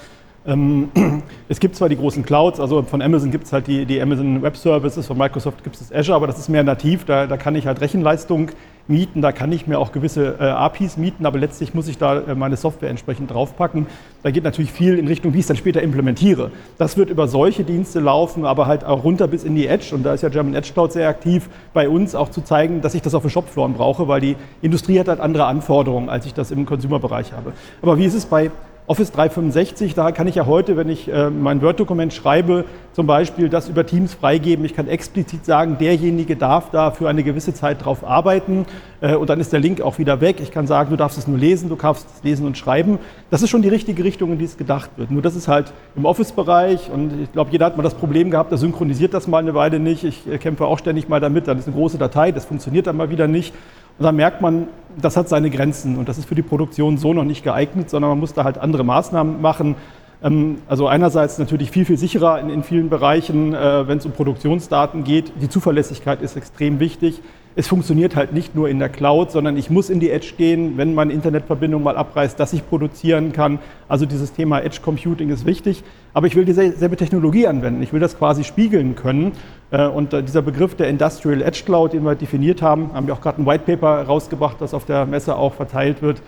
Ähm, 0.46 0.90
es 1.50 1.60
gibt 1.60 1.76
zwar 1.76 1.90
die 1.90 1.98
großen 1.98 2.24
Clouds, 2.24 2.60
also 2.60 2.82
von 2.84 3.02
Amazon 3.02 3.32
gibt 3.32 3.46
es 3.46 3.54
halt 3.54 3.68
die, 3.68 3.86
die, 3.86 4.02
Amazon 4.02 4.42
Web 4.42 4.56
Services, 4.56 5.06
von 5.06 5.18
Microsoft 5.18 5.64
gibt 5.64 5.76
es 5.76 5.90
das 5.90 5.98
Azure, 5.98 6.16
aber 6.16 6.28
das 6.28 6.40
ist 6.40 6.50
mehr 6.50 6.64
nativ, 6.64 7.06
da, 7.06 7.28
da, 7.28 7.38
kann 7.38 7.56
ich 7.56 7.68
halt 7.68 7.82
Rechenleistung 7.82 8.52
mieten, 8.88 9.22
da 9.22 9.32
kann 9.32 9.52
ich 9.52 9.68
mir 9.68 9.78
auch 9.78 9.92
gewisse 9.92 10.38
äh, 10.40 10.44
APIs 10.46 10.98
mieten, 10.98 11.26
aber 11.26 11.38
letztlich 11.38 11.74
muss 11.74 11.88
ich 11.88 11.98
da 11.98 12.22
äh, 12.22 12.36
meine 12.36 12.58
Software 12.58 12.90
entsprechend 12.90 13.32
draufpacken. 13.32 13.86
Da 14.24 14.32
geht 14.32 14.44
natürlich 14.44 14.72
viel 14.72 14.98
in 14.98 15.08
Richtung, 15.08 15.34
wie 15.34 15.38
ich 15.38 15.44
es 15.44 15.48
dann 15.48 15.58
später 15.58 15.82
implementiere. 15.82 16.52
Das 16.78 16.98
wird 16.98 17.10
über 17.10 17.28
solche 17.28 17.64
Dienste 17.64 18.00
laufen, 18.00 18.46
aber 18.46 18.66
halt 18.66 18.86
auch 18.86 19.04
runter 19.04 19.28
bis 19.28 19.44
in 19.44 19.56
die 19.56 19.68
Edge 19.68 19.94
und 19.94 20.04
da 20.04 20.14
ist 20.14 20.24
ja 20.24 20.30
German 20.30 20.56
Edge 20.56 20.72
Cloud 20.74 20.94
sehr 20.94 21.08
aktiv 21.08 21.50
bei 21.74 21.88
uns, 21.88 22.16
auch 22.16 22.30
zu 22.30 22.42
zeigen, 22.42 22.82
dass 22.82 22.96
ich 22.96 23.02
das 23.02 23.14
auf 23.14 23.22
den 23.22 23.30
Shopfloor 23.30 23.70
brauche, 23.70 24.08
weil 24.08 24.22
die 24.22 24.36
Industrie 24.62 25.00
hat 25.00 25.10
halt 25.10 25.20
andere 25.20 25.46
Anforderungen, 25.46 26.10
als 26.10 26.26
ich 26.26 26.34
das 26.34 26.50
im 26.50 26.66
Consumer-Bereich 26.66 27.34
habe. 27.34 27.54
Aber 27.82 27.98
wie 27.98 28.06
ist 28.06 28.16
es 28.16 28.26
bei 28.26 28.50
Office 28.90 29.12
365, 29.12 29.94
da 29.94 30.12
kann 30.12 30.26
ich 30.26 30.34
ja 30.34 30.48
heute, 30.48 30.76
wenn 30.76 30.90
ich 30.90 31.08
äh, 31.14 31.30
mein 31.30 31.62
Word-Dokument 31.62 32.12
schreibe, 32.12 32.66
zum 32.92 33.06
Beispiel 33.06 33.48
das 33.48 33.70
über 33.70 33.86
Teams 33.86 34.16
freigeben. 34.16 34.66
Ich 34.66 34.74
kann 34.74 34.88
explizit 34.88 35.46
sagen, 35.46 35.78
derjenige 35.80 36.36
darf 36.36 36.72
da 36.72 36.90
für 36.90 37.08
eine 37.08 37.22
gewisse 37.22 37.54
Zeit 37.54 37.86
drauf 37.86 38.04
arbeiten 38.04 38.66
äh, 39.02 39.14
und 39.14 39.30
dann 39.30 39.40
ist 39.40 39.54
der 39.54 39.60
Link 39.60 39.80
auch 39.82 40.00
wieder 40.00 40.22
weg. 40.22 40.38
Ich 40.42 40.50
kann 40.50 40.66
sagen, 40.66 40.90
du 40.90 40.96
darfst 40.96 41.20
es 41.20 41.28
nur 41.28 41.38
lesen, 41.38 41.70
du 41.70 41.76
darfst 41.76 42.08
es 42.16 42.24
lesen 42.24 42.48
und 42.48 42.58
schreiben. 42.58 42.98
Das 43.30 43.44
ist 43.44 43.52
schon 43.52 43.62
die 43.62 43.70
richtige 43.70 44.04
Richtung, 44.04 44.32
in 44.32 44.40
die 44.40 44.46
es 44.46 44.58
gedacht 44.58 44.90
wird. 44.98 45.12
Nur 45.12 45.22
das 45.22 45.36
ist 45.36 45.48
halt 45.48 45.72
im 45.96 46.06
Office-Bereich 46.06 46.90
und 46.90 47.14
ich 47.22 47.32
glaube, 47.32 47.52
jeder 47.52 47.68
hat 47.68 47.78
mal 47.78 47.84
das 47.84 47.94
Problem 47.94 48.32
gehabt, 48.32 48.50
der 48.50 48.58
synchronisiert 48.58 49.14
das 49.14 49.28
mal 49.28 49.38
eine 49.38 49.54
Weile 49.54 49.80
nicht. 49.80 50.04
Ich 50.04 50.28
äh, 50.28 50.40
kämpfe 50.40 50.66
auch 50.66 50.80
ständig 50.80 51.08
mal 51.08 51.20
damit, 51.20 51.48
dann 51.48 51.60
ist 51.60 51.68
eine 51.68 51.76
große 51.76 52.00
Datei, 52.00 52.32
das 52.32 52.46
funktioniert 52.46 52.88
dann 52.88 52.98
mal 52.98 53.12
wieder 53.12 53.28
nicht. 53.28 53.54
Dann 54.00 54.16
merkt 54.16 54.42
man, 54.42 54.68
das 55.02 55.18
hat 55.18 55.30
seine 55.30 55.50
Grenzen 55.50 55.98
und 55.98 56.10
das 56.10 56.18
ist 56.18 56.28
für 56.28 56.36
die 56.36 56.42
Produktion 56.42 56.98
so 56.98 57.14
noch 57.14 57.24
nicht 57.24 57.44
geeignet, 57.44 57.90
sondern 57.90 58.10
man 58.10 58.20
muss 58.20 58.34
da 58.34 58.44
halt 58.44 58.58
andere 58.58 58.84
Maßnahmen 58.84 59.42
machen. 59.42 59.76
Ähm, 60.24 60.60
also 60.68 60.88
einerseits 60.88 61.38
natürlich 61.38 61.72
viel, 61.72 61.86
viel 61.86 61.98
sicherer 61.98 62.40
in, 62.40 62.50
in 62.50 62.64
vielen 62.64 62.90
Bereichen, 62.90 63.54
äh, 63.54 63.88
wenn 63.88 63.98
es 63.98 64.06
um 64.06 64.12
Produktionsdaten 64.12 65.04
geht. 65.04 65.34
Die 65.42 65.50
Zuverlässigkeit 65.50 66.22
ist 66.22 66.36
extrem 66.36 66.80
wichtig. 66.80 67.22
Es 67.56 67.68
funktioniert 67.68 68.16
halt 68.16 68.32
nicht 68.32 68.56
nur 68.56 68.70
in 68.70 68.80
der 68.80 68.90
Cloud, 68.90 69.32
sondern 69.32 69.58
ich 69.58 69.70
muss 69.70 69.90
in 69.90 70.00
die 70.00 70.12
Edge 70.12 70.34
gehen, 70.38 70.78
wenn 70.78 70.94
meine 70.94 71.12
Internetverbindung 71.12 71.82
mal 71.84 71.98
abreißt, 71.98 72.40
dass 72.40 72.54
ich 72.54 72.68
produzieren 72.68 73.34
kann. 73.34 73.60
Also 73.88 74.06
dieses 74.06 74.34
Thema 74.34 74.60
Edge 74.62 74.80
Computing 74.84 75.30
ist 75.30 75.46
wichtig. 75.46 75.84
Aber 76.14 76.28
ich 76.28 76.36
will 76.36 76.46
dieselbe 76.46 76.96
Technologie 76.96 77.48
anwenden. 77.48 77.82
Ich 77.82 77.92
will 77.92 78.00
das 78.00 78.18
quasi 78.18 78.44
spiegeln 78.44 78.96
können. 78.96 79.32
Äh, 79.72 79.88
und 79.88 80.14
äh, 80.14 80.24
dieser 80.24 80.42
Begriff 80.42 80.76
der 80.76 80.90
Industrial 80.90 81.42
Edge 81.42 81.64
Cloud, 81.66 81.94
den 81.94 82.04
wir 82.04 82.16
definiert 82.16 82.62
haben, 82.62 82.94
haben 82.94 83.08
wir 83.08 83.14
auch 83.14 83.22
gerade 83.22 83.42
ein 83.42 83.46
White 83.46 83.64
Paper 83.66 84.04
rausgebracht, 84.04 84.58
das 84.60 84.74
auf 84.74 84.86
der 84.86 85.06
Messe 85.06 85.36
auch 85.36 85.54
verteilt 85.54 86.02
wird. 86.02 86.22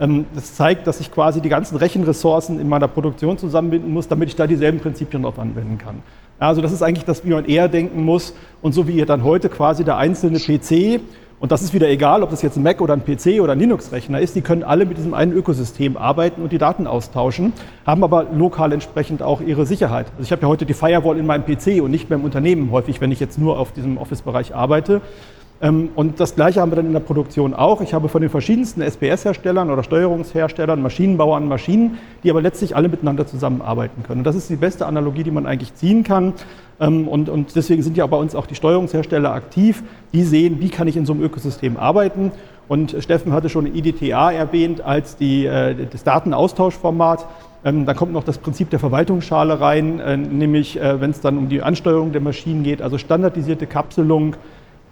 Ähm, 0.00 0.26
das 0.34 0.54
zeigt, 0.54 0.86
dass 0.86 1.00
ich 1.00 1.10
quasi 1.12 1.40
die 1.40 1.48
ganzen 1.48 1.76
Rechenressourcen 1.76 2.60
in 2.60 2.68
meiner 2.68 2.88
Produktion 2.88 3.36
zusammenbinden 3.36 3.92
muss, 3.92 4.08
damit 4.08 4.28
ich 4.28 4.36
da 4.36 4.46
dieselben 4.46 4.80
Prinzipien 4.80 5.22
drauf 5.22 5.38
anwenden 5.38 5.78
kann. 5.78 6.02
Also 6.38 6.60
das 6.60 6.72
ist 6.72 6.82
eigentlich 6.82 7.04
das, 7.04 7.24
wie 7.24 7.30
man 7.30 7.44
eher 7.44 7.68
denken 7.68 8.04
muss. 8.04 8.34
Und 8.62 8.72
so 8.72 8.86
wie 8.86 8.92
ihr 8.92 9.06
dann 9.06 9.24
heute 9.24 9.48
quasi 9.48 9.84
der 9.84 9.96
einzelne 9.96 10.38
PC, 10.38 11.00
und 11.40 11.52
das 11.52 11.62
ist 11.62 11.72
wieder 11.72 11.88
egal, 11.88 12.24
ob 12.24 12.30
das 12.30 12.42
jetzt 12.42 12.56
ein 12.56 12.64
Mac 12.64 12.80
oder 12.80 12.94
ein 12.94 13.04
PC 13.04 13.40
oder 13.40 13.52
ein 13.52 13.60
Linux-Rechner 13.60 14.20
ist, 14.20 14.34
die 14.34 14.40
können 14.40 14.64
alle 14.64 14.84
mit 14.86 14.98
diesem 14.98 15.14
einen 15.14 15.32
Ökosystem 15.32 15.96
arbeiten 15.96 16.42
und 16.42 16.50
die 16.50 16.58
Daten 16.58 16.88
austauschen, 16.88 17.52
haben 17.86 18.02
aber 18.02 18.26
lokal 18.34 18.72
entsprechend 18.72 19.22
auch 19.22 19.40
ihre 19.40 19.64
Sicherheit. 19.64 20.06
Also 20.12 20.24
ich 20.24 20.32
habe 20.32 20.42
ja 20.42 20.48
heute 20.48 20.66
die 20.66 20.74
Firewall 20.74 21.16
in 21.16 21.26
meinem 21.26 21.44
PC 21.44 21.80
und 21.80 21.92
nicht 21.92 22.10
mehr 22.10 22.18
im 22.18 22.24
Unternehmen 22.24 22.72
häufig, 22.72 23.00
wenn 23.00 23.12
ich 23.12 23.20
jetzt 23.20 23.38
nur 23.38 23.56
auf 23.56 23.70
diesem 23.70 23.98
Office-Bereich 23.98 24.52
arbeite. 24.52 25.00
Ähm, 25.60 25.90
und 25.94 26.20
das 26.20 26.34
Gleiche 26.34 26.60
haben 26.60 26.70
wir 26.70 26.76
dann 26.76 26.86
in 26.86 26.92
der 26.92 27.00
Produktion 27.00 27.54
auch. 27.54 27.80
Ich 27.80 27.94
habe 27.94 28.08
von 28.08 28.20
den 28.20 28.30
verschiedensten 28.30 28.80
SPS-Herstellern 28.80 29.70
oder 29.70 29.82
Steuerungsherstellern, 29.82 30.80
Maschinenbauern 30.80 31.48
Maschinen, 31.48 31.98
die 32.22 32.30
aber 32.30 32.40
letztlich 32.40 32.76
alle 32.76 32.88
miteinander 32.88 33.26
zusammenarbeiten 33.26 34.02
können. 34.04 34.20
Und 34.20 34.24
das 34.24 34.36
ist 34.36 34.50
die 34.50 34.56
beste 34.56 34.86
Analogie, 34.86 35.24
die 35.24 35.30
man 35.30 35.46
eigentlich 35.46 35.74
ziehen 35.74 36.04
kann. 36.04 36.34
Ähm, 36.80 37.08
und, 37.08 37.28
und 37.28 37.56
deswegen 37.56 37.82
sind 37.82 37.96
ja 37.96 38.06
bei 38.06 38.16
uns 38.16 38.34
auch 38.34 38.46
die 38.46 38.54
Steuerungshersteller 38.54 39.32
aktiv. 39.32 39.82
Die 40.12 40.22
sehen, 40.22 40.60
wie 40.60 40.68
kann 40.68 40.86
ich 40.86 40.96
in 40.96 41.06
so 41.06 41.12
einem 41.12 41.22
Ökosystem 41.22 41.76
arbeiten. 41.76 42.30
Und 42.68 42.94
Steffen 43.00 43.32
hatte 43.32 43.48
schon 43.48 43.66
IDTA 43.66 44.30
erwähnt 44.30 44.82
als 44.82 45.16
die, 45.16 45.46
äh, 45.46 45.74
das 45.90 46.04
Datenaustauschformat. 46.04 47.26
Ähm, 47.64 47.86
da 47.86 47.94
kommt 47.94 48.12
noch 48.12 48.22
das 48.22 48.38
Prinzip 48.38 48.70
der 48.70 48.78
Verwaltungsschale 48.78 49.60
rein, 49.60 49.98
äh, 49.98 50.16
nämlich 50.16 50.80
äh, 50.80 51.00
wenn 51.00 51.10
es 51.10 51.20
dann 51.20 51.38
um 51.38 51.48
die 51.48 51.62
Ansteuerung 51.62 52.12
der 52.12 52.20
Maschinen 52.20 52.62
geht, 52.62 52.82
also 52.82 52.98
standardisierte 52.98 53.66
Kapselung, 53.66 54.36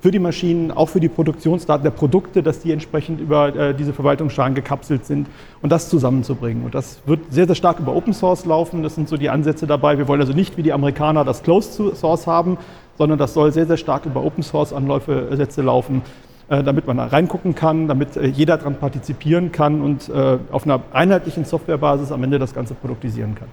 für 0.06 0.12
die 0.12 0.20
Maschinen, 0.20 0.70
auch 0.70 0.88
für 0.88 1.00
die 1.00 1.08
Produktionsdaten 1.08 1.82
der 1.82 1.90
Produkte, 1.90 2.40
dass 2.40 2.60
die 2.60 2.70
entsprechend 2.70 3.20
über 3.20 3.52
äh, 3.56 3.74
diese 3.74 3.92
Verwaltungsschalen 3.92 4.54
gekapselt 4.54 5.04
sind 5.04 5.26
und 5.62 5.72
das 5.72 5.88
zusammenzubringen. 5.88 6.64
Und 6.64 6.76
das 6.76 7.00
wird 7.06 7.22
sehr, 7.30 7.46
sehr 7.46 7.56
stark 7.56 7.80
über 7.80 7.92
Open 7.92 8.12
Source 8.12 8.44
laufen. 8.44 8.84
Das 8.84 8.94
sind 8.94 9.08
so 9.08 9.16
die 9.16 9.30
Ansätze 9.30 9.66
dabei. 9.66 9.98
Wir 9.98 10.06
wollen 10.06 10.20
also 10.20 10.32
nicht 10.32 10.56
wie 10.56 10.62
die 10.62 10.72
Amerikaner 10.72 11.24
das 11.24 11.42
Closed 11.42 11.96
Source 11.96 12.28
haben, 12.28 12.56
sondern 12.96 13.18
das 13.18 13.34
soll 13.34 13.50
sehr, 13.50 13.66
sehr 13.66 13.78
stark 13.78 14.06
über 14.06 14.22
Open 14.22 14.44
Source 14.44 14.72
Anläufe 14.72 15.28
laufen, 15.56 16.02
äh, 16.50 16.62
damit 16.62 16.86
man 16.86 16.98
da 16.98 17.06
reingucken 17.06 17.56
kann, 17.56 17.88
damit 17.88 18.16
äh, 18.16 18.28
jeder 18.28 18.58
daran 18.58 18.76
partizipieren 18.76 19.50
kann 19.50 19.80
und 19.82 20.08
äh, 20.08 20.38
auf 20.52 20.66
einer 20.66 20.82
einheitlichen 20.92 21.44
Softwarebasis 21.44 22.12
am 22.12 22.22
Ende 22.22 22.38
das 22.38 22.54
Ganze 22.54 22.74
produktisieren 22.74 23.34
kann. 23.34 23.48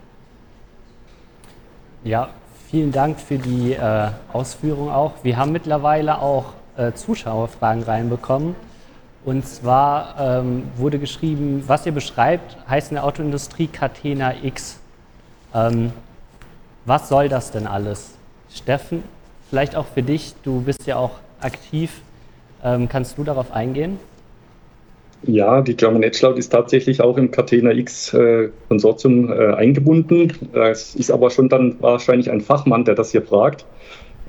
Ja, 2.03 2.29
Vielen 2.73 2.91
Dank 2.91 3.19
für 3.19 3.37
die 3.37 3.73
äh, 3.73 4.09
Ausführung 4.31 4.89
auch. 4.89 5.11
Wir 5.21 5.37
haben 5.37 5.51
mittlerweile 5.51 6.17
auch 6.17 6.53
äh, 6.75 6.91
Zuschauerfragen 6.93 7.83
reinbekommen. 7.83 8.55
Und 9.23 9.45
zwar 9.45 10.15
ähm, 10.19 10.63
wurde 10.75 10.97
geschrieben, 10.97 11.63
was 11.67 11.85
ihr 11.85 11.91
beschreibt, 11.91 12.57
heißt 12.67 12.89
in 12.89 12.95
der 12.95 13.03
Autoindustrie 13.03 13.67
Catena 13.67 14.33
X. 14.41 14.79
Ähm, 15.53 15.93
was 16.85 17.09
soll 17.09 17.29
das 17.29 17.51
denn 17.51 17.67
alles? 17.67 18.15
Steffen, 18.51 19.03
vielleicht 19.51 19.75
auch 19.75 19.85
für 19.85 20.01
dich, 20.01 20.33
du 20.41 20.61
bist 20.61 20.87
ja 20.87 20.95
auch 20.95 21.19
aktiv. 21.41 22.01
Ähm, 22.63 22.89
kannst 22.89 23.19
du 23.19 23.23
darauf 23.23 23.51
eingehen? 23.51 23.99
Ja, 25.25 25.61
die 25.61 25.75
German 25.75 26.03
Edge 26.03 26.19
Cloud 26.19 26.37
ist 26.37 26.49
tatsächlich 26.49 27.01
auch 27.01 27.17
im 27.17 27.31
Catena 27.31 27.71
X 27.71 28.13
äh, 28.13 28.49
Konsortium 28.67 29.31
äh, 29.31 29.53
eingebunden. 29.53 30.33
Es 30.53 30.95
ist 30.95 31.11
aber 31.11 31.29
schon 31.29 31.47
dann 31.47 31.77
wahrscheinlich 31.79 32.29
ein 32.29 32.41
Fachmann, 32.41 32.83
der 32.83 32.95
das 32.95 33.11
hier 33.11 33.21
fragt. 33.21 33.65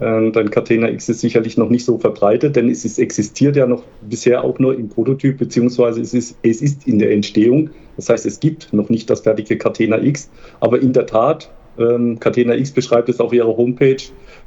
Ähm, 0.01 0.33
denn 0.33 0.51
Catena 0.51 0.89
X 0.89 1.09
ist 1.09 1.21
sicherlich 1.21 1.57
noch 1.57 1.69
nicht 1.69 1.85
so 1.85 1.99
verbreitet, 1.99 2.57
denn 2.57 2.69
es 2.69 2.85
ist, 2.85 2.99
existiert 2.99 3.57
ja 3.57 3.67
noch 3.67 3.83
bisher 4.03 4.43
auch 4.43 4.59
nur 4.59 4.77
im 4.77 4.89
Prototyp, 4.89 5.39
beziehungsweise 5.39 6.01
es 6.01 6.15
ist, 6.15 6.37
es 6.43 6.63
ist 6.63 6.87
in 6.87 6.99
der 6.99 7.13
Entstehung. 7.13 7.71
Das 7.97 8.09
heißt, 8.09 8.27
es 8.27 8.39
gibt 8.39 8.73
noch 8.73 8.89
nicht 8.89 9.11
das 9.11 9.21
fertige 9.21 9.57
Catena 9.59 10.01
X. 10.01 10.31
Aber 10.61 10.81
in 10.81 10.93
der 10.93 11.07
Tat, 11.07 11.51
ähm, 11.79 12.21
Catena 12.21 12.55
X 12.55 12.71
beschreibt 12.71 13.09
es 13.09 13.21
auf 13.21 13.33
ihrer 13.33 13.57
Homepage 13.57 14.03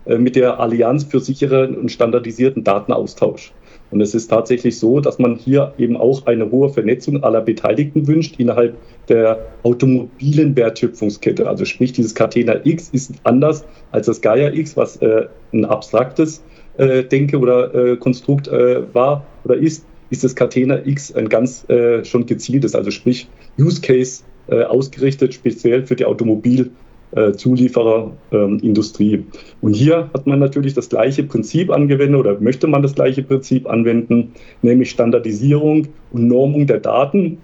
äh, 0.06 0.18
mit 0.18 0.38
der 0.38 0.60
Allianz 0.60 1.04
für 1.04 1.20
sicheren 1.20 1.75
und 1.75 1.92
standardisierten 1.92 2.63
Datenaustausch. 2.63 3.54
Und 3.89 4.01
es 4.01 4.13
ist 4.13 4.27
tatsächlich 4.27 4.79
so, 4.79 5.00
dass 5.00 5.17
man 5.17 5.36
hier 5.36 5.74
eben 5.77 5.96
auch 5.96 6.25
eine 6.25 6.51
hohe 6.51 6.70
Vernetzung 6.70 7.24
aller 7.24 7.41
Beteiligten 7.41 8.08
wünscht 8.08 8.38
innerhalb 8.38 8.77
der 9.08 9.39
automobilen 9.63 10.56
Wertschöpfungskette. 10.56 11.48
Also 11.48 11.63
sprich, 11.65 11.94
dieses 11.94 12.13
Catena 12.13 12.65
X 12.65 12.89
ist 12.89 13.13
anders 13.24 13.65
als 13.91 14.08
das 14.08 14.22
Gaia 14.22 14.51
X, 14.51 14.75
was 14.75 14.98
äh, 14.98 15.27
ein 15.53 15.65
abstraktes 15.65 16.44
äh, 16.77 17.03
Denke 17.03 17.39
oder 17.39 17.74
äh, 17.74 17.98
Konstrukt 17.98 18.48
äh, 18.50 18.94
war 18.94 19.25
oder 19.46 19.56
ist, 19.56 19.86
ist 20.10 20.24
das 20.24 20.36
Catena 20.36 20.86
X 20.86 21.13
ein 21.13 21.29
ganz 21.29 21.67
äh, 21.70 22.03
schon 22.03 22.25
gezieltes, 22.25 22.75
also 22.75 22.91
sprich 22.91 23.29
Use 23.58 23.82
Case 23.82 24.24
äh, 24.48 24.63
ausgerichtet, 24.63 25.34
speziell 25.34 25.86
für 25.86 25.96
die 25.96 26.06
Automobil- 26.06 26.72
äh, 27.12 27.34
Zuliefererindustrie. 27.34 29.14
Ähm, 29.14 29.28
und 29.62 29.74
hier 29.74 30.10
hat 30.14 30.28
man 30.28 30.40
natürlich 30.40 30.74
das 30.74 30.90
gleiche 30.90 31.24
Prinzip 31.24 31.72
angewendet 31.72 32.20
oder 32.20 32.40
möchte 32.40 32.68
man 32.68 32.82
das 32.82 32.96
gleiche 32.96 33.24
Prinzip 33.24 33.68
anwenden, 33.68 34.34
nämlich 34.62 34.90
Standardisierung 34.90 35.88
und 36.12 36.28
Normung 36.28 36.68
der 36.68 36.80
Daten. 36.80 37.38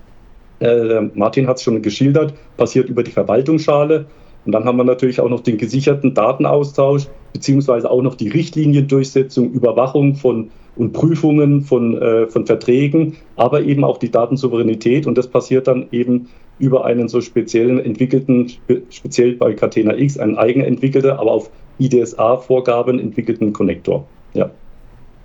Äh, 0.60 1.02
Martin 1.14 1.48
hat 1.48 1.58
es 1.58 1.64
schon 1.64 1.82
geschildert, 1.82 2.34
passiert 2.58 2.90
über 2.90 3.04
die 3.04 3.12
Verwaltungsschale. 3.12 4.06
Und 4.46 4.52
dann 4.52 4.66
haben 4.66 4.78
wir 4.78 4.84
natürlich 4.84 5.20
auch 5.20 5.30
noch 5.30 5.42
den 5.42 5.58
gesicherten 5.58 6.14
Datenaustausch, 6.14 7.08
beziehungsweise 7.32 7.90
auch 7.90 8.02
noch 8.02 8.16
die 8.16 8.30
Richtliniendurchsetzung, 8.30 9.52
Überwachung 9.52 10.16
von 10.16 10.52
und 10.76 10.94
Prüfungen 10.94 11.62
von, 11.62 12.02
äh, 12.02 12.28
von 12.28 12.46
Verträgen, 12.46 13.16
aber 13.36 13.62
eben 13.62 13.84
auch 13.84 13.98
die 13.98 14.10
Datensouveränität. 14.10 15.06
Und 15.06 15.18
das 15.18 15.28
passiert 15.28 15.68
dann 15.68 15.88
eben 15.92 16.30
über 16.60 16.86
einen 16.86 17.08
so 17.08 17.22
speziellen 17.22 17.80
entwickelten, 17.80 18.52
speziell 18.90 19.34
bei 19.34 19.54
Catena 19.54 19.96
X, 19.96 20.18
einen 20.18 20.38
eigenentwickelter, 20.38 21.20
aber 21.20 21.32
auf 21.32 21.50
IDSA-Vorgaben 21.80 23.00
entwickelten 23.00 23.54
Konnektor. 23.54 24.06
Ja. 24.34 24.50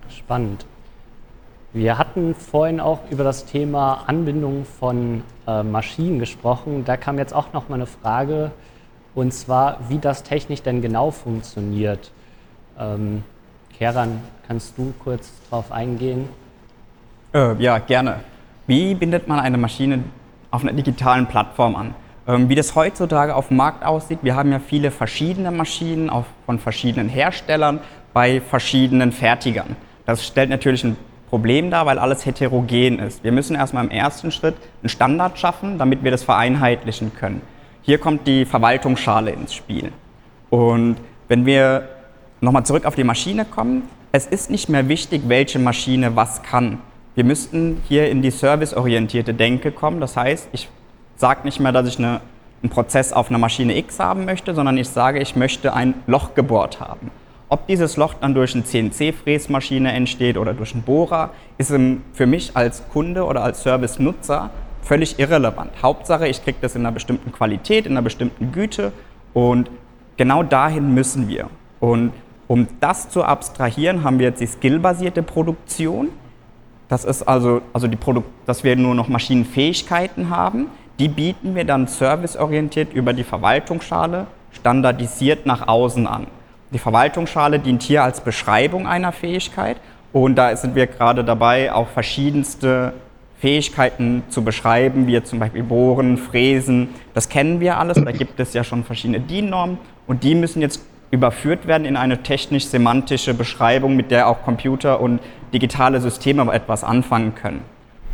Spannend. 0.08 0.66
Wir 1.75 1.98
hatten 1.98 2.34
vorhin 2.34 2.80
auch 2.80 3.00
über 3.10 3.25
das 3.25 3.44
Thema 3.44 4.04
Anbindung 4.06 4.64
von 4.64 5.22
äh, 5.46 5.62
Maschinen 5.62 6.18
gesprochen. 6.18 6.84
Da 6.87 6.96
kam 6.96 7.18
jetzt 7.18 7.34
auch 7.34 7.52
noch 7.52 7.68
mal 7.68 7.75
eine 7.76 7.87
Frage, 7.87 8.52
und 9.14 9.32
zwar, 9.32 9.78
wie 9.88 9.98
das 9.98 10.22
technisch 10.22 10.62
denn 10.62 10.82
genau 10.82 11.10
funktioniert. 11.10 12.10
Ähm, 12.78 13.24
Keran, 13.76 14.20
kannst 14.46 14.76
du 14.76 14.92
kurz 15.02 15.32
darauf 15.50 15.72
eingehen? 15.72 16.28
Äh, 17.32 17.54
ja, 17.62 17.78
gerne. 17.78 18.20
Wie 18.66 18.94
bindet 18.94 19.28
man 19.28 19.40
eine 19.40 19.58
Maschine 19.58 20.04
auf 20.50 20.62
einer 20.62 20.72
digitalen 20.72 21.26
Plattform 21.26 21.76
an. 21.76 21.94
Ähm, 22.26 22.48
wie 22.48 22.54
das 22.54 22.74
heutzutage 22.74 23.34
auf 23.34 23.48
dem 23.48 23.56
Markt 23.56 23.84
aussieht, 23.84 24.20
wir 24.22 24.36
haben 24.36 24.52
ja 24.52 24.58
viele 24.58 24.90
verschiedene 24.90 25.50
Maschinen 25.50 26.10
auf, 26.10 26.26
von 26.46 26.58
verschiedenen 26.58 27.08
Herstellern 27.08 27.80
bei 28.12 28.40
verschiedenen 28.40 29.12
Fertigern. 29.12 29.76
Das 30.06 30.26
stellt 30.26 30.50
natürlich 30.50 30.84
ein 30.84 30.96
Problem 31.28 31.70
dar, 31.70 31.84
weil 31.84 31.98
alles 31.98 32.24
heterogen 32.24 32.98
ist. 32.98 33.22
Wir 33.22 33.32
müssen 33.32 33.54
erstmal 33.54 33.84
im 33.84 33.90
ersten 33.90 34.30
Schritt 34.30 34.56
einen 34.82 34.88
Standard 34.88 35.38
schaffen, 35.38 35.76
damit 35.78 36.02
wir 36.02 36.10
das 36.10 36.22
vereinheitlichen 36.22 37.14
können. 37.14 37.42
Hier 37.82 37.99
kommt 37.99 38.26
die 38.26 38.44
Verwaltungsschale 38.44 39.30
ins 39.30 39.54
Spiel. 39.54 39.92
Und 40.50 40.97
wenn 41.28 41.47
wir 41.47 41.88
nochmal 42.40 42.64
zurück 42.64 42.85
auf 42.85 42.94
die 42.94 43.04
Maschine 43.04 43.44
kommen, 43.44 43.82
es 44.12 44.26
ist 44.26 44.50
nicht 44.50 44.68
mehr 44.68 44.88
wichtig, 44.88 45.23
welche 45.26 45.58
Maschine 45.58 46.16
was 46.16 46.42
kann. 46.42 46.78
Wir 47.14 47.25
müssten 47.25 47.82
hier 47.88 48.08
in 48.11 48.23
die 48.23 48.30
serviceorientierte 48.30 49.35
Denke 49.35 49.73
kommen. 49.73 50.00
Das 50.00 50.16
heißt, 50.16 50.49
ich 50.52 50.68
sage 51.16 51.40
nicht 51.44 51.61
mehr, 51.61 51.73
dass 51.73 51.88
ich 51.88 51.99
eine, 51.99 52.20
einen 52.62 52.70
Prozess 52.70 53.12
auf 53.12 53.28
einer 53.28 53.38
Maschine 53.38 53.76
X 53.76 53.99
haben 53.99 54.25
möchte, 54.25 54.54
sondern 54.54 54.78
ich 54.78 54.88
sage, 54.88 55.18
ich 55.20 55.37
möchte 55.37 55.75
ein 55.75 55.94
Loch 56.06 56.35
gebohrt 56.35 56.80
haben. 56.80 57.11
Ob 57.50 57.66
dieses 57.66 57.97
Loch 57.97 58.14
dann 58.14 58.35
durch 58.35 58.54
eine 58.54 58.64
CNC-Fräsmaschine 58.64 59.92
entsteht 59.92 60.37
oder 60.37 60.54
durch 60.54 60.75
einen 60.75 60.82
Bohrer, 60.82 61.30
ist 61.56 61.73
für 62.12 62.26
mich 62.26 62.56
als 62.56 62.88
Kunde 62.90 63.25
oder 63.25 63.42
als 63.42 63.62
Service-Nutzer 63.62 64.50
völlig 64.88 65.18
irrelevant. 65.18 65.71
Hauptsache, 65.83 66.26
ich 66.26 66.42
kriege 66.42 66.59
das 66.62 66.75
in 66.75 66.80
einer 66.83 66.92
bestimmten 66.92 67.30
Qualität, 67.30 67.85
in 67.85 67.92
einer 67.92 68.02
bestimmten 68.02 68.52
Güte 68.52 68.92
und 69.35 69.71
genau 70.16 70.42
dahin 70.42 70.95
müssen 70.95 71.28
wir. 71.28 71.50
Und 71.78 72.12
um 72.49 72.66
das 72.80 73.11
zu 73.11 73.23
abstrahieren, 73.23 74.02
haben 74.02 74.18
wir 74.18 74.28
jetzt 74.28 74.40
die 74.40 74.47
skillbasierte 74.47 75.23
Produktion. 75.23 76.09
Das 76.88 77.04
ist 77.04 77.23
also, 77.23 77.61
also 77.75 77.87
die 77.87 77.97
Produkt, 77.97 78.30
dass 78.47 78.64
wir 78.64 78.75
nur 78.76 78.95
noch 78.95 79.09
Maschinenfähigkeiten 79.09 80.30
haben, 80.30 80.68
die 80.99 81.09
bieten 81.09 81.54
wir 81.54 81.64
dann 81.64 81.87
serviceorientiert 81.87 82.95
über 82.95 83.12
die 83.12 83.25
Verwaltungsschale 83.25 84.26
standardisiert 84.52 85.45
nach 85.45 85.68
außen 85.68 86.07
an. 86.07 86.26
Die 86.73 86.78
Verwaltungsschale 86.78 87.59
dient 87.59 87.83
hier 87.83 88.02
als 88.02 88.23
Beschreibung 88.23 88.87
einer 88.87 89.12
Fähigkeit 89.12 89.76
und 90.14 90.37
da 90.37 90.57
sind 90.57 90.75
wir 90.75 90.87
gerade 90.87 91.25
dabei, 91.25 91.73
auch 91.73 91.88
verschiedenste 91.88 92.95
Fähigkeiten 93.40 94.25
zu 94.28 94.42
beschreiben, 94.42 95.07
wie 95.07 95.23
zum 95.23 95.38
Beispiel 95.38 95.62
Bohren, 95.62 96.16
Fräsen. 96.16 96.88
Das 97.14 97.28
kennen 97.28 97.61
wir 97.61 97.78
alles, 97.78 98.02
da 98.02 98.11
gibt 98.11 98.40
es 98.40 98.52
ja 98.52 98.64
schon 98.64 98.85
verschiedene 98.85 99.21
DIN-Normen 99.21 99.78
und 100.07 100.25
die 100.25 100.35
müssen 100.35 100.61
jetzt 100.61 100.83
überführt 101.11 101.66
werden 101.66 101.85
in 101.85 101.97
eine 101.97 102.23
technisch-semantische 102.23 103.35
Beschreibung, 103.35 103.97
mit 103.97 104.11
der 104.11 104.28
auch 104.28 104.42
Computer 104.42 105.00
und 105.00 105.21
digitale 105.52 106.00
Systeme 106.00 106.52
etwas 106.52 106.85
anfangen 106.85 107.35
können. 107.35 107.62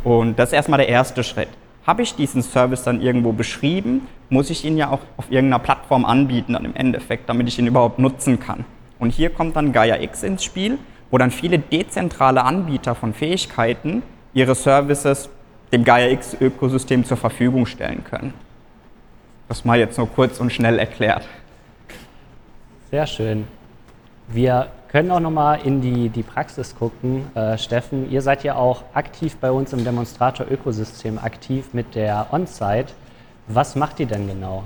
Und 0.03 0.39
das 0.39 0.49
ist 0.49 0.53
erstmal 0.53 0.77
der 0.77 0.89
erste 0.89 1.23
Schritt. 1.23 1.49
Habe 1.85 2.03
ich 2.03 2.15
diesen 2.15 2.41
Service 2.41 2.83
dann 2.83 3.01
irgendwo 3.01 3.31
beschrieben, 3.31 4.07
muss 4.29 4.49
ich 4.49 4.63
ihn 4.65 4.77
ja 4.77 4.89
auch 4.89 5.01
auf 5.17 5.29
irgendeiner 5.29 5.59
Plattform 5.59 6.05
anbieten, 6.05 6.53
dann 6.53 6.65
im 6.65 6.75
Endeffekt, 6.75 7.27
damit 7.29 7.47
ich 7.47 7.59
ihn 7.59 7.67
überhaupt 7.67 7.99
nutzen 7.99 8.39
kann. 8.39 8.65
Und 8.97 9.11
hier 9.11 9.29
kommt 9.29 9.55
dann 9.55 9.71
Gaia 9.71 9.99
X 9.99 10.23
ins 10.23 10.43
Spiel, 10.43 10.77
wo 11.11 11.17
dann 11.17 11.31
viele 11.31 11.59
dezentrale 11.59 12.43
Anbieter 12.43 12.95
von 12.95 13.13
Fähigkeiten 13.13 14.03
ihre 14.35 14.53
Services 14.53 15.29
dem 15.71 15.83
Gaia 15.83 16.09
X-Ökosystem 16.11 17.03
zur 17.03 17.17
Verfügung 17.17 17.65
stellen 17.65 18.03
können. 18.03 18.33
Das 19.47 19.65
mal 19.65 19.79
jetzt 19.79 19.97
nur 19.97 20.07
kurz 20.07 20.39
und 20.39 20.51
schnell 20.51 20.77
erklärt. 20.77 21.27
Sehr 22.91 23.07
schön. 23.07 23.47
Wir 24.27 24.67
können 24.89 25.11
auch 25.11 25.19
nochmal 25.19 25.59
in 25.65 25.81
die, 25.81 26.09
die 26.09 26.23
Praxis 26.23 26.75
gucken. 26.75 27.27
Äh, 27.35 27.57
Steffen, 27.57 28.11
ihr 28.11 28.21
seid 28.21 28.43
ja 28.43 28.55
auch 28.55 28.83
aktiv 28.93 29.37
bei 29.37 29.51
uns 29.51 29.73
im 29.73 29.83
Demonstrator-Ökosystem 29.83 31.17
aktiv 31.17 31.73
mit 31.73 31.95
der 31.95 32.27
On-Site. 32.31 32.93
Was 33.47 33.75
macht 33.75 33.99
ihr 33.99 34.07
denn 34.07 34.27
genau? 34.27 34.63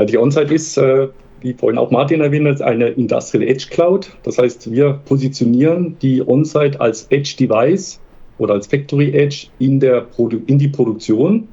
Die 0.00 0.18
On-Site 0.18 0.54
ist, 0.54 0.76
äh, 0.76 1.08
wie 1.44 1.52
vorhin 1.52 1.78
auch 1.78 1.90
Martin 1.90 2.22
erwähnt 2.22 2.48
hat, 2.48 2.62
eine 2.62 2.88
Industrial 2.88 3.46
Edge 3.46 3.66
Cloud. 3.70 4.10
Das 4.22 4.38
heißt, 4.38 4.72
wir 4.72 4.94
positionieren 5.04 5.96
die 6.00 6.26
On-Site 6.26 6.80
als 6.80 7.06
Edge 7.10 7.36
Device 7.38 8.00
oder 8.38 8.54
als 8.54 8.66
Factory 8.66 9.12
Edge 9.12 9.48
in, 9.58 9.78
der 9.78 10.00
Produ 10.00 10.40
in 10.46 10.58
die 10.58 10.68
Produktion 10.68 11.48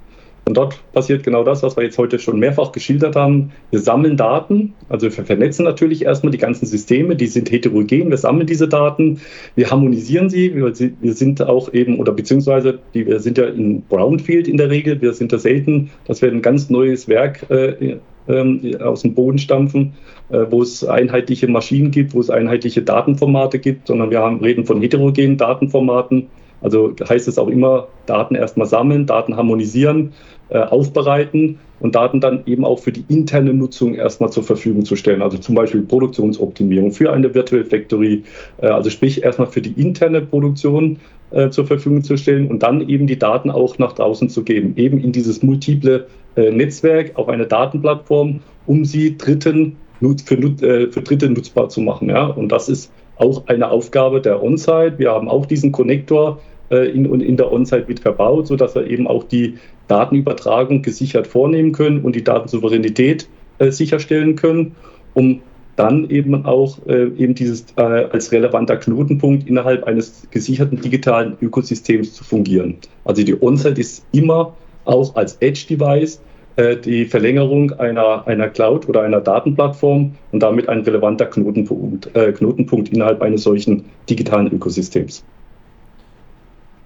und 0.46 0.58
dort 0.58 0.80
passiert 0.92 1.24
genau 1.24 1.44
das, 1.44 1.62
was 1.62 1.78
wir 1.78 1.84
jetzt 1.84 1.98
heute 1.98 2.18
schon 2.18 2.40
mehrfach 2.40 2.72
geschildert 2.72 3.16
haben. 3.16 3.52
Wir 3.70 3.80
sammeln 3.80 4.18
Daten, 4.18 4.74
also 4.90 5.06
wir 5.06 5.12
vernetzen 5.12 5.64
natürlich 5.64 6.04
erstmal 6.04 6.32
die 6.32 6.40
ganzen 6.40 6.66
Systeme, 6.66 7.16
die 7.16 7.28
sind 7.28 7.52
heterogen, 7.52 8.10
wir 8.10 8.18
sammeln 8.18 8.48
diese 8.48 8.68
Daten, 8.68 9.22
wir 9.56 9.70
harmonisieren 9.70 10.30
sie, 10.30 10.56
wir 10.56 11.14
sind 11.14 11.42
auch 11.42 11.72
eben, 11.74 12.00
oder 12.00 12.12
beziehungsweise 12.12 12.80
wir 12.94 13.20
sind 13.20 13.38
ja 13.38 13.46
in 13.46 13.84
Brownfield 13.84 14.48
in 14.48 14.58
der 14.58 14.70
Regel, 14.70 15.00
wir 15.02 15.14
sind 15.14 15.32
da 15.32 15.38
selten, 15.38 15.92
dass 16.06 16.22
wir 16.22 16.32
ein 16.32 16.42
ganz 16.42 16.70
neues 16.70 17.08
Werk 17.08 17.46
äh, 17.50 17.98
äh, 18.28 18.78
aus 18.78 19.04
dem 19.04 19.14
Boden 19.14 19.38
stampfen, 19.38 19.94
äh, 20.30 20.46
wo 20.50 20.62
es 20.62 20.84
einheitliche 20.84 21.48
Maschinen 21.48 21.92
gibt, 21.92 22.14
wo 22.14 22.20
es 22.20 22.30
einheitliche 22.30 22.82
Datenformate 22.82 23.60
gibt, 23.60 23.88
sondern 23.88 24.10
wir 24.10 24.20
haben, 24.20 24.40
reden 24.42 24.66
von 24.66 24.82
heterogenen 24.82 25.38
Datenformaten 25.38 26.28
also 26.62 26.94
heißt 27.08 27.28
es 27.28 27.38
auch 27.38 27.48
immer, 27.48 27.88
Daten 28.06 28.36
erstmal 28.36 28.68
sammeln, 28.68 29.06
Daten 29.06 29.36
harmonisieren, 29.36 30.14
äh, 30.50 30.60
aufbereiten 30.60 31.60
und 31.80 31.96
Daten 31.96 32.22
dann 32.22 32.44
eben 32.46 32.66
auch 32.66 32.80
für 32.80 32.92
die 32.92 33.06
interne 33.08 33.54
Nutzung 33.54 33.96
erstmal 33.96 34.32
zur 34.32 34.44
Verfügung 34.44 34.86
zu 34.86 34.96
stellen. 34.96 35.22
Also 35.22 35.38
zum 35.38 35.56
Beispiel 35.56 35.82
Produktionsoptimierung 35.82 36.92
für 36.92 37.12
eine 37.12 37.34
Virtual 37.34 37.64
Factory, 37.64 38.24
äh, 38.62 38.68
also 38.68 38.90
sprich 38.90 39.24
erstmal 39.24 39.48
für 39.48 39.62
die 39.62 39.82
interne 39.82 40.22
Produktion 40.22 41.00
äh, 41.32 41.50
zur 41.50 41.66
Verfügung 41.66 42.04
zu 42.04 42.18
stellen 42.18 42.48
und 42.50 42.64
dann 42.64 42.88
eben 42.88 43.08
die 43.08 43.18
Daten 43.18 43.50
auch 43.50 43.78
nach 43.78 43.94
draußen 43.94 44.30
zu 44.30 44.44
geben, 44.44 44.74
eben 44.76 45.00
in 45.00 45.12
dieses 45.12 45.42
multiple 45.42 46.08
äh, 46.36 46.52
Netzwerk 46.52 47.12
auf 47.16 47.30
eine 47.30 47.48
Datenplattform, 47.48 48.42
um 48.66 48.86
sie 48.86 49.18
Dritten 49.18 49.78
für, 50.26 50.36
äh, 50.36 50.92
für 50.92 51.02
Dritte 51.02 51.30
nutzbar 51.30 51.70
zu 51.70 51.82
machen. 51.82 52.10
Ja? 52.10 52.26
Und 52.26 52.52
das 52.52 52.70
ist 52.70 52.92
auch 53.18 53.48
eine 53.48 53.70
Aufgabe 53.70 54.20
der 54.20 54.42
On-Site. 54.42 54.96
Wir 54.98 55.12
haben 55.12 55.30
auch 55.30 55.46
diesen 55.46 55.72
Connector 55.72 56.40
in, 56.78 57.22
in 57.22 57.38
der 57.38 57.52
On-Site 57.52 57.86
mit 57.88 58.00
verbaut, 58.00 58.48
sodass 58.48 58.76
wir 58.76 58.88
eben 58.88 59.08
auch 59.08 59.24
die 59.24 59.56
Datenübertragung 59.88 60.82
gesichert 60.82 61.28
vornehmen 61.28 61.72
können 61.72 62.02
und 62.02 62.16
die 62.16 62.24
Datensouveränität 62.24 63.28
äh, 63.60 63.72
sicherstellen 63.72 64.36
können, 64.36 64.76
um 65.14 65.42
dann 65.76 66.10
eben 66.10 66.46
auch 66.46 66.78
äh, 66.88 67.08
eben 67.18 67.34
dieses 67.36 67.66
äh, 67.78 67.82
als 67.82 68.32
relevanter 68.32 68.78
Knotenpunkt 68.78 69.48
innerhalb 69.48 69.86
eines 69.86 70.28
gesicherten 70.32 70.80
digitalen 70.80 71.38
Ökosystems 71.42 72.14
zu 72.14 72.24
fungieren. 72.24 72.78
Also 73.06 73.24
die 73.24 73.42
On-Site 73.42 73.80
ist 73.80 74.06
immer 74.12 74.54
auch 74.86 75.16
als 75.16 75.38
Edge-Device 75.40 76.22
äh, 76.58 76.76
die 76.78 77.06
Verlängerung 77.06 77.72
einer, 77.80 78.28
einer 78.28 78.50
Cloud 78.50 78.88
oder 78.90 79.02
einer 79.02 79.22
Datenplattform 79.22 80.16
und 80.32 80.40
damit 80.44 80.68
ein 80.70 80.82
relevanter 80.82 81.26
Knotenpunkt, 81.26 82.16
äh, 82.16 82.32
Knotenpunkt 82.34 82.90
innerhalb 82.90 83.22
eines 83.22 83.44
solchen 83.44 83.86
digitalen 84.10 84.52
Ökosystems. 84.52 85.24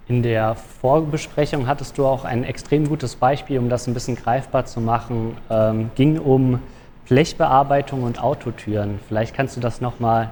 In 0.08 0.22
der 0.22 0.54
Vorbesprechung 0.54 1.66
hattest 1.66 1.98
du 1.98 2.06
auch 2.06 2.24
ein 2.24 2.44
extrem 2.44 2.88
gutes 2.88 3.16
Beispiel, 3.16 3.58
um 3.58 3.68
das 3.68 3.88
ein 3.88 3.94
bisschen 3.94 4.14
greifbar 4.14 4.64
zu 4.64 4.80
machen. 4.80 5.36
Ähm, 5.50 5.90
ging 5.96 6.20
um 6.20 6.60
Blechbearbeitung 7.08 8.04
und 8.04 8.22
Autotüren. 8.22 9.00
Vielleicht 9.08 9.34
kannst 9.34 9.56
du 9.56 9.60
das 9.60 9.80
nochmal 9.80 10.30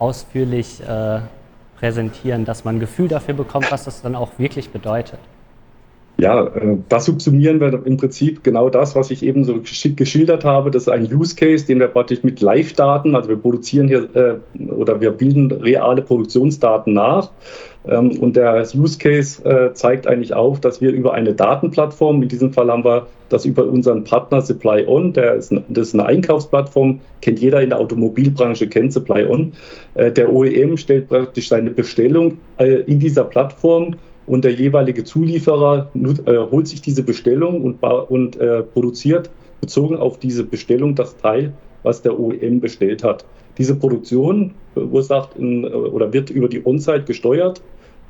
ausführlich 0.00 0.82
äh, 0.82 1.20
präsentieren, 1.78 2.44
dass 2.44 2.64
man 2.64 2.76
ein 2.76 2.80
Gefühl 2.80 3.06
dafür 3.06 3.34
bekommt, 3.34 3.70
was 3.70 3.84
das 3.84 4.02
dann 4.02 4.16
auch 4.16 4.38
wirklich 4.38 4.70
bedeutet. 4.70 5.20
Ja, 6.22 6.46
äh, 6.46 6.76
das 6.88 7.06
subsumieren 7.06 7.58
wir 7.58 7.84
im 7.84 7.96
Prinzip 7.96 8.44
genau 8.44 8.70
das, 8.70 8.94
was 8.94 9.10
ich 9.10 9.24
eben 9.24 9.42
so 9.42 9.60
geschildert 9.96 10.44
habe. 10.44 10.70
Das 10.70 10.84
ist 10.84 10.88
ein 10.88 11.12
Use 11.12 11.34
Case, 11.34 11.66
den 11.66 11.80
wir 11.80 11.88
praktisch 11.88 12.22
mit 12.22 12.40
Live-Daten, 12.40 13.16
also 13.16 13.28
wir 13.28 13.36
produzieren 13.36 13.88
hier 13.88 14.08
äh, 14.14 14.62
oder 14.70 15.00
wir 15.00 15.10
bilden 15.10 15.50
reale 15.50 16.00
Produktionsdaten 16.00 16.94
nach. 16.94 17.32
Ähm, 17.88 18.12
und 18.20 18.36
der 18.36 18.64
Use 18.72 18.98
Case 18.98 19.44
äh, 19.44 19.74
zeigt 19.74 20.06
eigentlich 20.06 20.32
auf, 20.32 20.60
dass 20.60 20.80
wir 20.80 20.92
über 20.92 21.12
eine 21.12 21.34
Datenplattform, 21.34 22.22
in 22.22 22.28
diesem 22.28 22.52
Fall 22.52 22.70
haben 22.70 22.84
wir 22.84 23.08
das 23.28 23.44
über 23.44 23.66
unseren 23.66 24.04
Partner 24.04 24.42
Supply 24.42 24.86
On, 24.86 25.12
der 25.12 25.34
ist, 25.34 25.52
das 25.70 25.88
ist 25.88 25.94
eine 25.94 26.06
Einkaufsplattform, 26.06 27.00
kennt 27.20 27.40
jeder 27.40 27.62
in 27.62 27.70
der 27.70 27.80
Automobilbranche, 27.80 28.68
kennt 28.68 28.92
Supply 28.92 29.24
On. 29.24 29.54
Der 29.96 30.30
OEM 30.30 30.76
stellt 30.76 31.08
praktisch 31.08 31.48
seine 31.48 31.70
Bestellung 31.70 32.36
in 32.58 33.00
dieser 33.00 33.24
Plattform 33.24 33.96
und 34.32 34.44
der 34.44 34.54
jeweilige 34.54 35.04
Zulieferer 35.04 35.90
äh, 35.94 36.38
holt 36.50 36.66
sich 36.66 36.80
diese 36.80 37.02
Bestellung 37.02 37.60
und, 37.60 37.82
und 37.82 38.40
äh, 38.40 38.62
produziert 38.62 39.28
bezogen 39.60 39.96
auf 39.96 40.18
diese 40.18 40.42
Bestellung 40.42 40.94
das 40.94 41.18
Teil, 41.18 41.52
was 41.82 42.00
der 42.00 42.18
OEM 42.18 42.58
bestellt 42.60 43.04
hat. 43.04 43.26
Diese 43.58 43.74
Produktion 43.74 44.54
verursacht 44.72 45.36
in, 45.36 45.66
oder 45.66 46.14
wird 46.14 46.30
über 46.30 46.48
die 46.48 46.64
On-Site 46.64 47.02
gesteuert. 47.02 47.60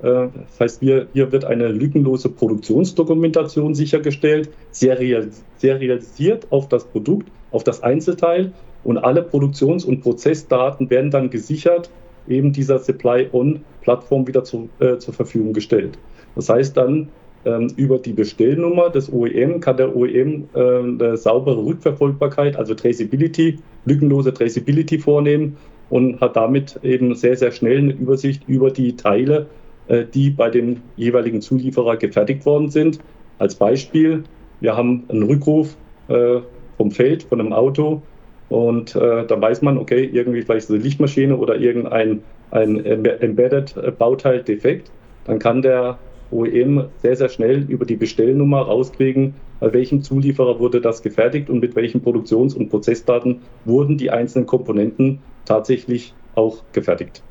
Äh, 0.01 0.29
das 0.47 0.61
heißt, 0.61 0.81
hier, 0.81 1.09
hier 1.13 1.33
wird 1.33 1.45
eine 1.45 1.67
lückenlose 1.67 2.29
Produktionsdokumentation 2.29 3.75
sichergestellt, 3.75 4.49
serialisiert 4.71 6.47
auf 6.51 6.69
das 6.69 6.85
Produkt, 6.85 7.33
auf 7.51 7.65
das 7.65 7.83
Einzelteil 7.83 8.53
und 8.85 8.97
alle 8.97 9.25
Produktions- 9.25 9.85
und 9.85 10.03
Prozessdaten 10.03 10.89
werden 10.89 11.11
dann 11.11 11.31
gesichert 11.31 11.91
eben 12.29 12.53
dieser 12.53 12.79
Supply-On-Plattform 12.79 14.29
wieder 14.29 14.45
zu, 14.45 14.69
äh, 14.79 14.99
zur 14.99 15.15
Verfügung 15.15 15.53
gestellt. 15.53 15.99
Das 16.35 16.49
heißt 16.49 16.77
dann, 16.77 17.09
ähm, 17.45 17.69
über 17.77 17.99
die 17.99 18.13
Bestellnummer 18.13 18.91
des 18.91 19.13
OEM 19.13 19.61
kann 19.61 19.77
der 19.77 19.97
OEM 19.97 20.49
äh, 20.55 20.61
eine 20.61 21.17
saubere 21.17 21.65
Rückverfolgbarkeit, 21.65 22.57
also 22.57 22.75
Traceability, 22.75 23.59
lückenlose 23.85 24.33
Traceability 24.33 24.99
vornehmen 24.99 25.57
und 25.91 26.21
hat 26.21 26.37
damit 26.37 26.79
eben 26.85 27.15
sehr, 27.15 27.37
sehr 27.37 27.51
schnell 27.51 27.79
eine 27.79 27.93
Übersicht 27.93 28.45
über 28.47 28.71
die 28.71 28.97
Teile, 28.97 29.47
äh, 29.89 30.05
die 30.05 30.31
bei 30.31 30.51
dem 30.51 30.83
jeweiligen 30.97 31.41
Zulieferer 31.41 31.97
gefertigt 31.97 32.47
worden 32.47 32.71
sind. 32.71 33.01
Als 33.39 33.57
Beispiel, 33.57 34.23
wir 34.61 34.77
haben 34.77 35.05
einen 35.09 35.25
Rückruf 35.25 35.77
äh, 36.09 36.39
vom 36.77 36.93
Feld, 36.93 37.25
von 37.25 37.41
einem 37.41 37.53
Auto 37.53 38.03
und 38.51 38.95
äh, 38.95 39.27
da 39.27 39.41
weiß 39.41 39.63
man, 39.63 39.79
okay, 39.79 40.09
irgendwie 40.13 40.43
vielleicht 40.43 40.71
eine 40.71 40.79
Lichtmaschine 40.79 41.37
oder 41.37 41.57
irgendein 41.57 42.23
ein 42.53 42.85
Embedded 42.85 43.75
Bauteil 43.99 44.43
defekt. 44.43 44.91
Dann 45.25 45.39
kann 45.39 45.63
der 45.63 45.99
OEM 46.33 46.89
sehr, 46.99 47.17
sehr 47.17 47.29
schnell 47.29 47.65
über 47.69 47.85
die 47.85 47.97
Bestellnummer 47.97 48.63
rauskriegen, 48.63 49.35
bei 49.61 49.73
welchem 49.73 50.03
Zulieferer 50.03 50.59
wurde 50.59 50.81
das 50.81 51.03
gefertigt 51.03 51.51
und 51.51 51.61
mit 51.61 51.77
welchen 51.77 52.03
Produktions- 52.03 52.55
und 52.55 52.69
Prozessdaten 52.69 53.43
wurden 53.65 53.99
die 53.99 54.11
einzelnen 54.11 54.47
Komponenten 54.47 55.21
tatsächlich 55.45 56.15
auch 56.35 56.59
gefertigt. 56.73 57.23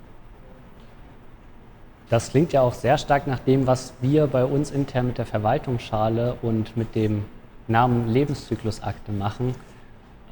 Das 2.10 2.30
klingt 2.30 2.52
ja 2.52 2.62
auch 2.62 2.74
sehr 2.74 2.98
stark 2.98 3.26
nach 3.26 3.40
dem, 3.40 3.68
was 3.68 3.94
wir 4.02 4.28
bei 4.28 4.44
uns 4.44 4.72
intern 4.72 5.08
mit 5.08 5.18
der 5.18 5.26
Verwaltungsschale 5.26 6.36
und 6.42 6.76
mit 6.76 6.94
dem 6.94 7.24
Namen 7.70 8.10
Lebenszyklusakte 8.10 9.14
machen. 9.14 9.56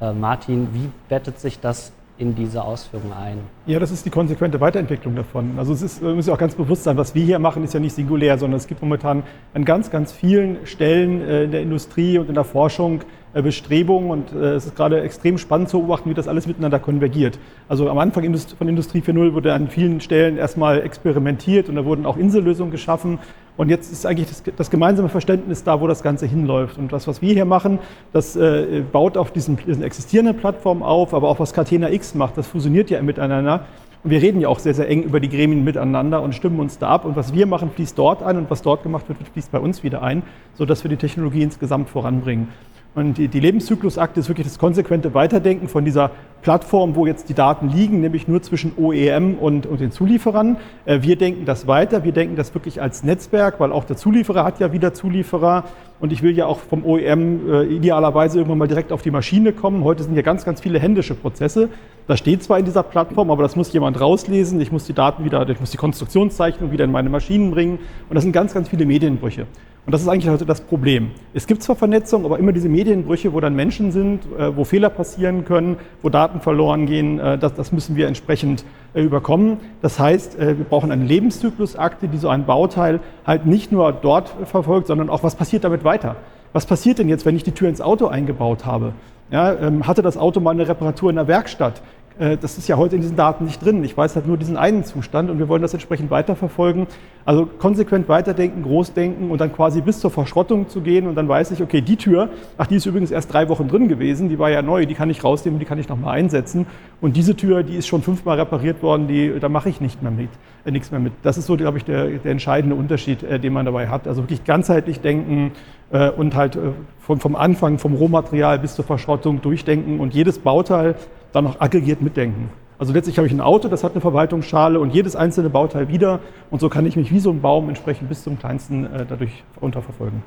Äh, 0.00 0.12
Martin, 0.12 0.68
wie 0.72 0.90
bettet 1.08 1.38
sich 1.40 1.58
das 1.58 1.92
in 2.20 2.34
diese 2.34 2.62
Ausführung 2.62 3.12
ein? 3.12 3.38
Ja, 3.66 3.78
das 3.78 3.90
ist 3.90 4.04
die 4.04 4.10
konsequente 4.10 4.60
Weiterentwicklung 4.60 5.16
davon. 5.16 5.54
Also 5.56 5.72
es 5.72 5.80
ist, 5.80 6.02
muss 6.02 6.26
ja 6.26 6.34
auch 6.34 6.38
ganz 6.38 6.54
bewusst 6.54 6.84
sein, 6.84 6.96
was 6.96 7.14
wir 7.14 7.24
hier 7.24 7.38
machen, 7.38 7.64
ist 7.64 7.72
ja 7.72 7.80
nicht 7.80 7.94
singulär, 7.94 8.36
sondern 8.36 8.58
es 8.58 8.66
gibt 8.66 8.82
momentan 8.82 9.22
an 9.54 9.64
ganz, 9.64 9.90
ganz 9.90 10.12
vielen 10.12 10.58
Stellen 10.66 11.22
äh, 11.22 11.44
in 11.44 11.50
der 11.50 11.62
Industrie 11.62 12.18
und 12.18 12.28
in 12.28 12.34
der 12.34 12.44
Forschung 12.44 13.00
äh, 13.32 13.42
Bestrebungen 13.42 14.10
und 14.10 14.32
äh, 14.32 14.54
es 14.54 14.66
ist 14.66 14.76
gerade 14.76 15.00
extrem 15.00 15.38
spannend 15.38 15.70
zu 15.70 15.78
beobachten, 15.78 16.10
wie 16.10 16.14
das 16.14 16.28
alles 16.28 16.46
miteinander 16.46 16.78
konvergiert. 16.78 17.38
Also 17.68 17.88
am 17.88 17.98
Anfang 17.98 18.22
von 18.58 18.68
Industrie 18.68 19.00
4.0 19.00 19.32
wurde 19.32 19.54
an 19.54 19.68
vielen 19.68 20.00
Stellen 20.00 20.36
erstmal 20.36 20.82
experimentiert 20.82 21.68
und 21.68 21.76
da 21.76 21.84
wurden 21.84 22.04
auch 22.04 22.18
Insellösungen 22.18 22.70
geschaffen 22.70 23.18
und 23.56 23.68
jetzt 23.68 23.92
ist 23.92 24.06
eigentlich 24.06 24.28
das, 24.28 24.42
das, 24.56 24.70
gemeinsame 24.70 25.08
Verständnis 25.08 25.64
da, 25.64 25.80
wo 25.80 25.86
das 25.86 26.02
Ganze 26.02 26.26
hinläuft. 26.26 26.78
Und 26.78 26.92
das, 26.92 27.06
was 27.06 27.20
wir 27.20 27.34
hier 27.34 27.44
machen, 27.44 27.78
das 28.12 28.36
äh, 28.36 28.82
baut 28.90 29.16
auf 29.16 29.32
diesen, 29.32 29.56
diesen, 29.56 29.82
existierenden 29.82 30.36
Plattformen 30.36 30.82
auf, 30.82 31.12
aber 31.12 31.28
auch 31.28 31.40
was 31.40 31.52
Catena 31.52 31.90
X 31.90 32.14
macht, 32.14 32.38
das 32.38 32.46
fusioniert 32.46 32.90
ja 32.90 33.02
miteinander. 33.02 33.66
Und 34.02 34.10
wir 34.10 34.22
reden 34.22 34.40
ja 34.40 34.48
auch 34.48 34.58
sehr, 34.58 34.72
sehr 34.72 34.88
eng 34.88 35.02
über 35.02 35.20
die 35.20 35.28
Gremien 35.28 35.62
miteinander 35.62 36.22
und 36.22 36.34
stimmen 36.34 36.58
uns 36.58 36.78
da 36.78 36.88
ab. 36.88 37.04
Und 37.04 37.16
was 37.16 37.34
wir 37.34 37.46
machen, 37.46 37.70
fließt 37.70 37.98
dort 37.98 38.22
ein 38.22 38.38
und 38.38 38.50
was 38.50 38.62
dort 38.62 38.82
gemacht 38.82 39.06
wird, 39.08 39.18
fließt 39.32 39.52
bei 39.52 39.58
uns 39.58 39.82
wieder 39.82 40.02
ein, 40.02 40.22
sodass 40.54 40.82
wir 40.82 40.88
die 40.88 40.96
Technologie 40.96 41.42
insgesamt 41.42 41.90
voranbringen. 41.90 42.48
Und 42.94 43.18
die, 43.18 43.28
die 43.28 43.38
Lebenszyklusakte 43.38 44.18
ist 44.18 44.28
wirklich 44.28 44.48
das 44.48 44.58
konsequente 44.58 45.14
Weiterdenken 45.14 45.68
von 45.68 45.84
dieser 45.84 46.10
Plattform, 46.42 46.96
wo 46.96 47.06
jetzt 47.06 47.28
die 47.28 47.34
Daten 47.34 47.68
liegen, 47.68 48.00
nämlich 48.00 48.26
nur 48.26 48.42
zwischen 48.42 48.72
OEM 48.76 49.34
und, 49.38 49.66
und 49.66 49.80
den 49.80 49.92
Zulieferern. 49.92 50.56
Äh, 50.86 51.02
wir 51.02 51.16
denken 51.16 51.44
das 51.44 51.68
weiter, 51.68 52.02
wir 52.02 52.10
denken 52.12 52.34
das 52.34 52.52
wirklich 52.52 52.82
als 52.82 53.04
Netzwerk, 53.04 53.60
weil 53.60 53.70
auch 53.70 53.84
der 53.84 53.96
Zulieferer 53.96 54.42
hat 54.42 54.58
ja 54.58 54.72
wieder 54.72 54.92
Zulieferer. 54.92 55.64
Und 56.00 56.12
ich 56.12 56.22
will 56.22 56.36
ja 56.36 56.46
auch 56.46 56.58
vom 56.58 56.84
OEM 56.84 57.48
äh, 57.48 57.62
idealerweise 57.64 58.38
irgendwann 58.38 58.58
mal 58.58 58.68
direkt 58.68 58.90
auf 58.90 59.02
die 59.02 59.10
Maschine 59.10 59.52
kommen. 59.52 59.84
Heute 59.84 60.02
sind 60.02 60.16
ja 60.16 60.22
ganz, 60.22 60.44
ganz 60.44 60.60
viele 60.60 60.80
händische 60.80 61.14
Prozesse. 61.14 61.68
Das 62.08 62.18
steht 62.18 62.42
zwar 62.42 62.58
in 62.58 62.64
dieser 62.64 62.82
Plattform, 62.82 63.30
aber 63.30 63.42
das 63.42 63.54
muss 63.54 63.72
jemand 63.72 64.00
rauslesen. 64.00 64.60
Ich 64.60 64.72
muss 64.72 64.84
die 64.84 64.94
Daten 64.94 65.24
wieder, 65.24 65.46
ich 65.48 65.60
muss 65.60 65.70
die 65.70 65.76
Konstruktionszeichnung 65.76 66.72
wieder 66.72 66.86
in 66.86 66.90
meine 66.90 67.10
Maschinen 67.10 67.52
bringen. 67.52 67.78
Und 68.08 68.14
das 68.14 68.24
sind 68.24 68.32
ganz, 68.32 68.52
ganz 68.54 68.68
viele 68.68 68.86
Medienbrüche. 68.86 69.46
Und 69.86 69.92
das 69.92 70.02
ist 70.02 70.08
eigentlich 70.08 70.30
heute 70.30 70.44
das 70.44 70.60
Problem. 70.60 71.10
Es 71.32 71.46
gibt 71.46 71.62
zwar 71.62 71.74
Vernetzung, 71.74 72.24
aber 72.24 72.38
immer 72.38 72.52
diese 72.52 72.68
Medienbrüche, 72.68 73.32
wo 73.32 73.40
dann 73.40 73.54
Menschen 73.56 73.92
sind, 73.92 74.20
äh, 74.38 74.54
wo 74.54 74.64
Fehler 74.64 74.90
passieren 74.90 75.44
können, 75.44 75.78
wo 76.02 76.10
Daten 76.10 76.40
verloren 76.40 76.86
gehen, 76.86 77.18
äh, 77.18 77.38
das, 77.38 77.54
das 77.54 77.72
müssen 77.72 77.96
wir 77.96 78.06
entsprechend 78.06 78.64
äh, 78.92 79.02
überkommen. 79.02 79.56
Das 79.80 79.98
heißt, 79.98 80.38
wir 80.38 80.54
brauchen 80.54 80.92
eine 80.92 81.04
Lebenszyklusakte, 81.04 82.08
die 82.08 82.18
so 82.18 82.28
ein 82.28 82.44
Bauteil 82.44 83.00
halt 83.26 83.46
nicht 83.46 83.72
nur 83.72 83.92
dort 83.92 84.34
verfolgt, 84.44 84.86
sondern 84.86 85.08
auch, 85.08 85.22
was 85.22 85.34
passiert 85.34 85.64
damit 85.64 85.84
weiter? 85.84 86.16
Was 86.52 86.66
passiert 86.66 86.98
denn 86.98 87.08
jetzt, 87.08 87.24
wenn 87.24 87.36
ich 87.36 87.44
die 87.44 87.52
Tür 87.52 87.68
ins 87.68 87.80
Auto 87.80 88.06
eingebaut 88.06 88.66
habe? 88.66 88.92
Ja, 89.30 89.52
ähm, 89.52 89.86
hatte 89.86 90.02
das 90.02 90.16
Auto 90.16 90.40
mal 90.40 90.50
eine 90.50 90.66
Reparatur 90.66 91.10
in 91.10 91.16
der 91.16 91.28
Werkstatt? 91.28 91.82
Äh, 92.20 92.36
das 92.36 92.58
ist 92.58 92.68
ja 92.68 92.76
heute 92.76 92.94
in 92.96 93.02
diesen 93.02 93.16
Daten 93.16 93.44
nicht 93.44 93.64
drin. 93.64 93.82
Ich 93.82 93.96
weiß 93.96 94.14
halt 94.14 94.26
nur 94.26 94.36
diesen 94.36 94.56
einen 94.56 94.84
Zustand 94.84 95.30
und 95.30 95.38
wir 95.38 95.48
wollen 95.48 95.62
das 95.62 95.72
entsprechend 95.72 96.10
weiterverfolgen. 96.10 96.86
Also 97.24 97.46
konsequent 97.46 98.08
weiterdenken, 98.08 98.62
großdenken 98.62 99.30
und 99.30 99.40
dann 99.40 99.52
quasi 99.52 99.80
bis 99.80 100.00
zur 100.00 100.10
Verschrottung 100.10 100.68
zu 100.68 100.80
gehen 100.80 101.06
und 101.06 101.14
dann 101.14 101.28
weiß 101.28 101.50
ich, 101.50 101.62
okay, 101.62 101.80
die 101.80 101.96
Tür, 101.96 102.28
ach, 102.58 102.66
die 102.66 102.76
ist 102.76 102.86
übrigens 102.86 103.10
erst 103.10 103.32
drei 103.32 103.48
Wochen 103.48 103.68
drin 103.68 103.88
gewesen, 103.88 104.28
die 104.28 104.38
war 104.38 104.50
ja 104.50 104.62
neu, 104.62 104.86
die 104.86 104.94
kann 104.94 105.10
ich 105.10 105.22
rausnehmen, 105.24 105.58
die 105.58 105.66
kann 105.66 105.78
ich 105.78 105.88
nochmal 105.88 106.18
einsetzen. 106.18 106.66
Und 107.00 107.16
diese 107.16 107.36
Tür, 107.36 107.62
die 107.62 107.76
ist 107.76 107.86
schon 107.86 108.02
fünfmal 108.02 108.38
repariert 108.38 108.82
worden, 108.82 109.08
die, 109.08 109.38
da 109.40 109.48
mache 109.48 109.68
ich 109.68 109.80
nicht 109.80 110.02
mehr 110.02 110.10
mit, 110.10 110.30
äh, 110.64 110.70
nichts 110.70 110.90
mehr 110.90 111.00
mit. 111.00 111.12
Das 111.22 111.38
ist 111.38 111.46
so, 111.46 111.56
glaube 111.56 111.78
ich, 111.78 111.84
der, 111.84 112.06
der 112.06 112.32
entscheidende 112.32 112.76
Unterschied, 112.76 113.22
äh, 113.22 113.38
den 113.38 113.52
man 113.52 113.64
dabei 113.64 113.88
hat. 113.88 114.06
Also 114.06 114.22
wirklich 114.22 114.44
ganzheitlich 114.44 115.00
denken 115.00 115.52
äh, 115.90 116.10
und 116.10 116.34
halt 116.34 116.56
äh, 116.56 116.72
von, 116.98 117.20
vom 117.20 117.36
Anfang, 117.36 117.78
vom 117.78 117.94
Rohmaterial 117.94 118.58
bis 118.58 118.74
zur 118.74 118.84
Verschrottung 118.84 119.40
durchdenken 119.40 120.00
und 120.00 120.14
jedes 120.14 120.38
Bauteil 120.38 120.96
dann 121.32 121.44
noch 121.44 121.60
aggregiert 121.60 122.02
mitdenken. 122.02 122.50
Also 122.78 122.94
letztlich 122.94 123.18
habe 123.18 123.26
ich 123.26 123.32
ein 123.34 123.42
Auto, 123.42 123.68
das 123.68 123.84
hat 123.84 123.92
eine 123.92 124.00
Verwaltungsschale 124.00 124.80
und 124.80 124.94
jedes 124.94 125.14
einzelne 125.14 125.50
Bauteil 125.50 125.88
wieder. 125.88 126.20
Und 126.50 126.60
so 126.60 126.70
kann 126.70 126.86
ich 126.86 126.96
mich 126.96 127.10
wie 127.12 127.20
so 127.20 127.30
ein 127.30 127.42
Baum 127.42 127.68
entsprechend 127.68 128.08
bis 128.08 128.24
zum 128.24 128.38
kleinsten 128.38 128.86
äh, 128.86 129.04
dadurch 129.06 129.44
unterverfolgen. 129.60 130.22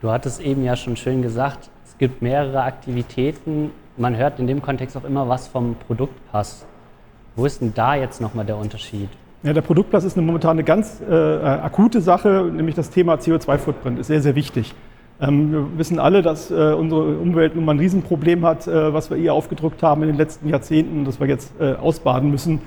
Du 0.00 0.10
hattest 0.10 0.40
eben 0.40 0.64
ja 0.64 0.74
schon 0.74 0.96
schön 0.96 1.22
gesagt, 1.22 1.70
es 1.84 1.96
gibt 1.96 2.22
mehrere 2.22 2.64
Aktivitäten. 2.64 3.70
Man 3.96 4.16
hört 4.16 4.40
in 4.40 4.48
dem 4.48 4.60
Kontext 4.60 4.96
auch 4.96 5.04
immer 5.04 5.28
was 5.28 5.46
vom 5.46 5.76
Produktpass. 5.86 6.66
Wo 7.36 7.46
ist 7.46 7.60
denn 7.60 7.72
da 7.72 7.94
jetzt 7.94 8.20
nochmal 8.20 8.44
der 8.44 8.56
Unterschied? 8.56 9.08
Ja, 9.44 9.52
der 9.52 9.62
Produktpass 9.62 10.02
ist 10.02 10.16
eine 10.16 10.26
momentan 10.26 10.52
eine 10.52 10.64
ganz 10.64 11.00
äh, 11.00 11.14
akute 11.14 12.00
Sache, 12.00 12.50
nämlich 12.52 12.74
das 12.74 12.90
Thema 12.90 13.14
CO2-Footprint 13.14 14.00
ist 14.00 14.08
sehr, 14.08 14.22
sehr 14.22 14.34
wichtig. 14.34 14.74
Ähm, 15.20 15.52
wir 15.52 15.78
wissen 15.78 15.98
alle, 15.98 16.22
dass 16.22 16.50
äh, 16.50 16.54
unsere 16.54 17.18
Umwelt 17.18 17.54
nun 17.54 17.64
mal 17.64 17.72
ein 17.72 17.78
Riesenproblem 17.78 18.44
hat, 18.44 18.66
äh, 18.66 18.92
was 18.92 19.10
wir 19.10 19.16
ihr 19.16 19.32
aufgedrückt 19.34 19.82
haben 19.82 20.02
in 20.02 20.08
den 20.08 20.16
letzten 20.16 20.48
Jahrzehnten, 20.48 21.04
das 21.04 21.20
wir 21.20 21.26
jetzt 21.26 21.52
äh, 21.60 21.74
ausbaden 21.74 22.30
müssen. 22.30 22.60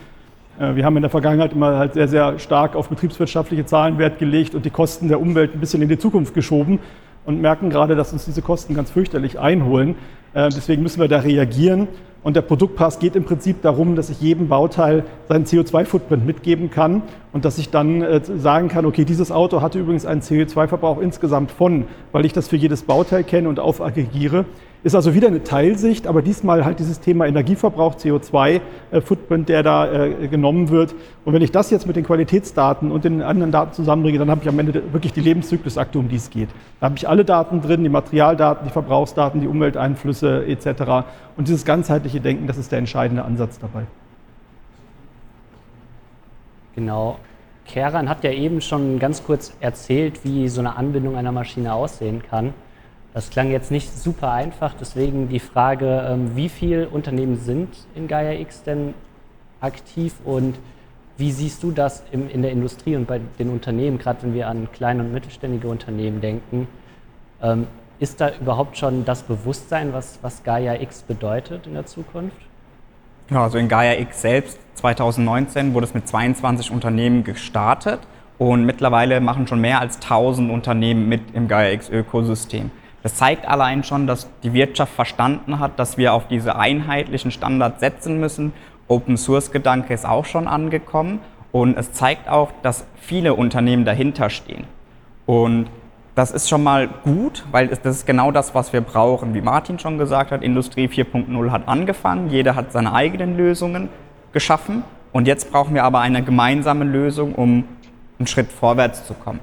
Wir 0.58 0.86
haben 0.86 0.95
in 0.95 1.01
der 1.01 1.10
Vergangenheit 1.10 1.51
immer 1.51 1.77
halt 1.77 1.95
sehr, 1.95 2.08
sehr 2.08 2.39
stark 2.39 2.77
auf 2.77 2.88
betriebswirtschaftliche 2.88 3.65
Zahlen 3.65 3.97
Wert 3.97 4.19
gelegt 4.19 4.55
und 4.55 4.63
die 4.63 4.69
Kosten 4.69 5.10
der 5.10 5.19
Umwelt 5.19 5.53
ein 5.53 5.60
bisschen 5.60 5.81
in 5.81 5.89
die 5.89 5.97
Zukunft 5.97 6.34
geschoben 6.34 6.79
und 7.25 7.41
merken 7.41 7.69
gerade, 7.69 7.97
dass 7.97 8.13
uns 8.13 8.23
diese 8.23 8.41
Kosten 8.41 8.73
ganz 8.73 8.89
fürchterlich 8.89 9.38
einholen. 9.38 9.95
Deswegen 10.36 10.84
müssen 10.84 11.00
wir 11.00 11.08
da 11.08 11.19
reagieren. 11.19 11.88
Und 12.26 12.36
der 12.36 12.41
Produktpass 12.41 12.98
geht 12.98 13.15
im 13.15 13.24
Prinzip 13.24 13.62
darum, 13.62 13.95
dass 13.95 14.10
ich 14.10 14.19
jedem 14.19 14.48
Bauteil 14.48 15.04
seinen 15.30 15.45
CO2-Footprint 15.45 16.26
mitgeben 16.26 16.71
kann 16.71 17.04
und 17.34 17.45
dass 17.45 17.60
ich 17.60 17.69
dann 17.69 18.02
äh, 18.02 18.19
sagen 18.19 18.67
kann, 18.67 18.88
okay, 18.88 19.06
dieses 19.06 19.32
Auto 19.32 19.62
hatte 19.62 19.78
übrigens 19.78 20.08
einen 20.08 20.21
CO2-Verbrauch 20.21 21.00
insgesamt 21.00 21.52
von, 21.52 21.86
weil 22.12 22.26
ich 22.26 22.34
das 22.34 22.48
für 22.48 22.56
jedes 22.56 22.82
Bauteil 22.82 23.24
kenne 23.24 23.48
und 23.48 23.60
aufaggregiere. 23.60 24.45
Ist 24.86 24.93
also 24.93 25.15
wieder 25.15 25.30
eine 25.30 25.43
Teilsicht, 25.43 26.06
aber 26.06 26.21
diesmal 26.21 26.63
halt 26.63 26.78
dieses 26.78 27.00
Thema 27.00 27.26
Energieverbrauch, 27.26 27.95
CO2-Footprint, 27.95 29.50
äh, 29.50 29.54
der 29.54 29.63
da 29.63 29.91
äh, 29.91 30.28
genommen 30.28 30.69
wird. 30.69 30.93
Und 31.26 31.34
wenn 31.34 31.41
ich 31.41 31.52
das 31.52 31.71
jetzt 31.71 31.88
mit 31.88 31.95
den 31.95 32.06
Qualitätsdaten 32.06 32.91
und 32.91 33.04
den 33.04 33.24
anderen 33.24 33.52
Daten 33.52 33.74
zusammenbringe, 33.74 34.19
dann 34.19 34.30
habe 34.30 34.41
ich 34.43 34.48
am 34.48 34.60
Ende 34.60 34.93
wirklich 34.93 35.12
die 35.12 35.21
Lebenszyklusakte, 35.21 35.98
um 35.98 36.08
die 36.08 36.17
es 36.17 36.30
geht. 36.30 36.50
Da 36.80 36.86
habe 36.86 36.98
ich 36.98 37.10
alle 37.10 37.26
Daten 37.26 37.63
drin, 37.63 37.82
die 37.82 37.89
Materialdaten, 37.89 38.67
die 38.67 38.71
Verbrauchsdaten, 38.71 39.41
die 39.41 39.48
Umwelteinflüsse 39.48 40.45
etc. 40.45 41.08
Und 41.36 41.48
dieses 41.48 41.65
ganzheitliche 41.65 42.21
Denken, 42.21 42.45
das 42.45 42.60
ist 42.60 42.71
der 42.71 42.78
entscheidende 42.78 43.26
Ansatz 43.26 43.58
dabei. 43.58 43.88
Genau. 46.76 47.17
Keran 47.65 48.08
hat 48.08 48.24
ja 48.24 48.30
eben 48.30 48.62
schon 48.62 49.00
ganz 49.00 49.24
kurz 49.24 49.52
erzählt, 49.62 50.24
wie 50.24 50.48
so 50.48 50.62
eine 50.62 50.78
Anbindung 50.78 51.15
einer 51.15 51.32
Maschine 51.32 51.74
aussehen 51.74 52.21
kann. 52.21 52.54
Das 53.15 53.30
klang 53.30 53.49
jetzt 53.49 53.71
nicht 53.71 53.97
super 53.97 54.34
einfach, 54.34 54.73
deswegen 54.78 55.30
die 55.30 55.39
Frage, 55.39 56.06
ähm, 56.06 56.36
wie 56.36 56.49
viele 56.49 56.89
Unternehmen 56.89 57.38
sind 57.38 57.69
in 57.95 58.10
Gaia 58.10 58.34
X 58.34 58.63
denn 58.63 58.93
aktiv 59.62 60.15
und 60.25 60.58
wie 61.17 61.32
siehst 61.32 61.63
du 61.63 61.71
das 61.71 62.04
in 62.12 62.41
der 62.41 62.51
Industrie 62.51 62.93
und 62.97 63.08
bei 63.08 63.21
den 63.39 63.51
Unternehmen, 63.51 63.99
gerade 63.99 64.23
wenn 64.23 64.34
wir 64.34 64.49
an 64.49 64.67
kleine 64.73 65.01
und 65.01 65.13
mittelständige 65.13 65.69
Unternehmen 65.69 66.19
denken? 66.19 66.67
Ähm, 67.41 67.67
ist 67.99 68.19
da 68.19 68.32
überhaupt 68.41 68.78
schon 68.78 69.06
das 69.06 69.23
Bewusstsein, 69.23 69.93
was, 69.93 70.19
was 70.21 70.43
Gaia 70.43 70.82
X 70.82 71.04
bedeutet 71.04 71.67
in 71.67 71.73
der 71.75 71.86
Zukunft? 71.86 72.36
Ja, 73.30 73.43
also 73.43 73.58
in 73.58 73.69
Gaia 73.69 73.97
X 73.97 74.23
selbst 74.23 74.60
2019 74.73 75.73
wurde 75.73 75.86
es 75.86 75.93
mit 75.93 76.06
22 76.06 76.69
Unternehmen 76.69 77.23
gestartet 77.23 78.01
und 78.38 78.65
mittlerweile 78.65 79.21
machen 79.21 79.47
schon 79.47 79.62
mehr 79.62 79.80
als 79.80 80.01
1000 80.01 80.51
Unternehmen 80.51 81.08
mit 81.08 81.21
im 81.34 81.47
Gaia 81.47 81.71
X 81.71 81.89
Ökosystem. 81.89 82.71
Das 83.06 83.13
zeigt 83.13 83.48
allein 83.48 83.84
schon, 83.84 84.08
dass 84.08 84.28
die 84.41 84.54
Wirtschaft 84.54 84.91
verstanden 84.91 85.60
hat, 85.60 85.78
dass 85.78 85.96
wir 85.96 86.12
auf 86.12 86.28
diese 86.28 86.56
einheitlichen 86.56 87.30
Standards 87.30 87.80
setzen 87.80 88.20
müssen. 88.20 88.52
Open 88.88 89.15
Source 89.15 89.52
Gedanke 89.52 89.94
ist 89.94 90.08
auch 90.08 90.26
schon 90.26 90.48
angekommen 90.48 91.20
und 91.52 91.78
es 91.78 91.94
zeigt 91.94 92.28
auch, 92.28 92.52
dass 92.63 92.84
viele 93.00 93.36
Unternehmen 93.36 93.86
dahinter 93.86 94.32
stehen. 94.32 94.63
Und 95.28 95.68
das 96.15 96.32
ist 96.32 96.50
schon 96.50 96.63
mal 96.63 96.88
gut, 97.04 97.46
weil 97.52 97.68
das 97.68 97.86
ist 97.86 98.08
genau 98.08 98.32
das, 98.32 98.56
was 98.56 98.74
wir 98.74 98.82
brauchen. 98.82 99.36
Wie 99.36 99.41
Martin 99.41 99.78
schon 99.78 100.00
gesagt 100.00 100.32
hat, 100.32 100.41
Industrie 100.41 100.88
4.0 100.88 101.52
hat 101.52 101.68
angefangen, 101.68 102.32
jeder 102.32 102.56
hat 102.56 102.72
seine 102.72 102.91
eigenen 102.91 103.38
Lösungen 103.38 103.89
geschaffen 104.32 104.84
und 105.12 105.28
jetzt 105.28 105.52
brauchen 105.52 105.76
wir 105.76 105.84
aber 105.84 106.00
eine 106.00 106.24
gemeinsame 106.24 106.86
Lösung, 106.86 107.36
um 107.36 107.65
einen 108.18 108.26
Schritt 108.26 108.52
vorwärts 108.52 109.06
zu 109.06 109.13
kommen. 109.13 109.41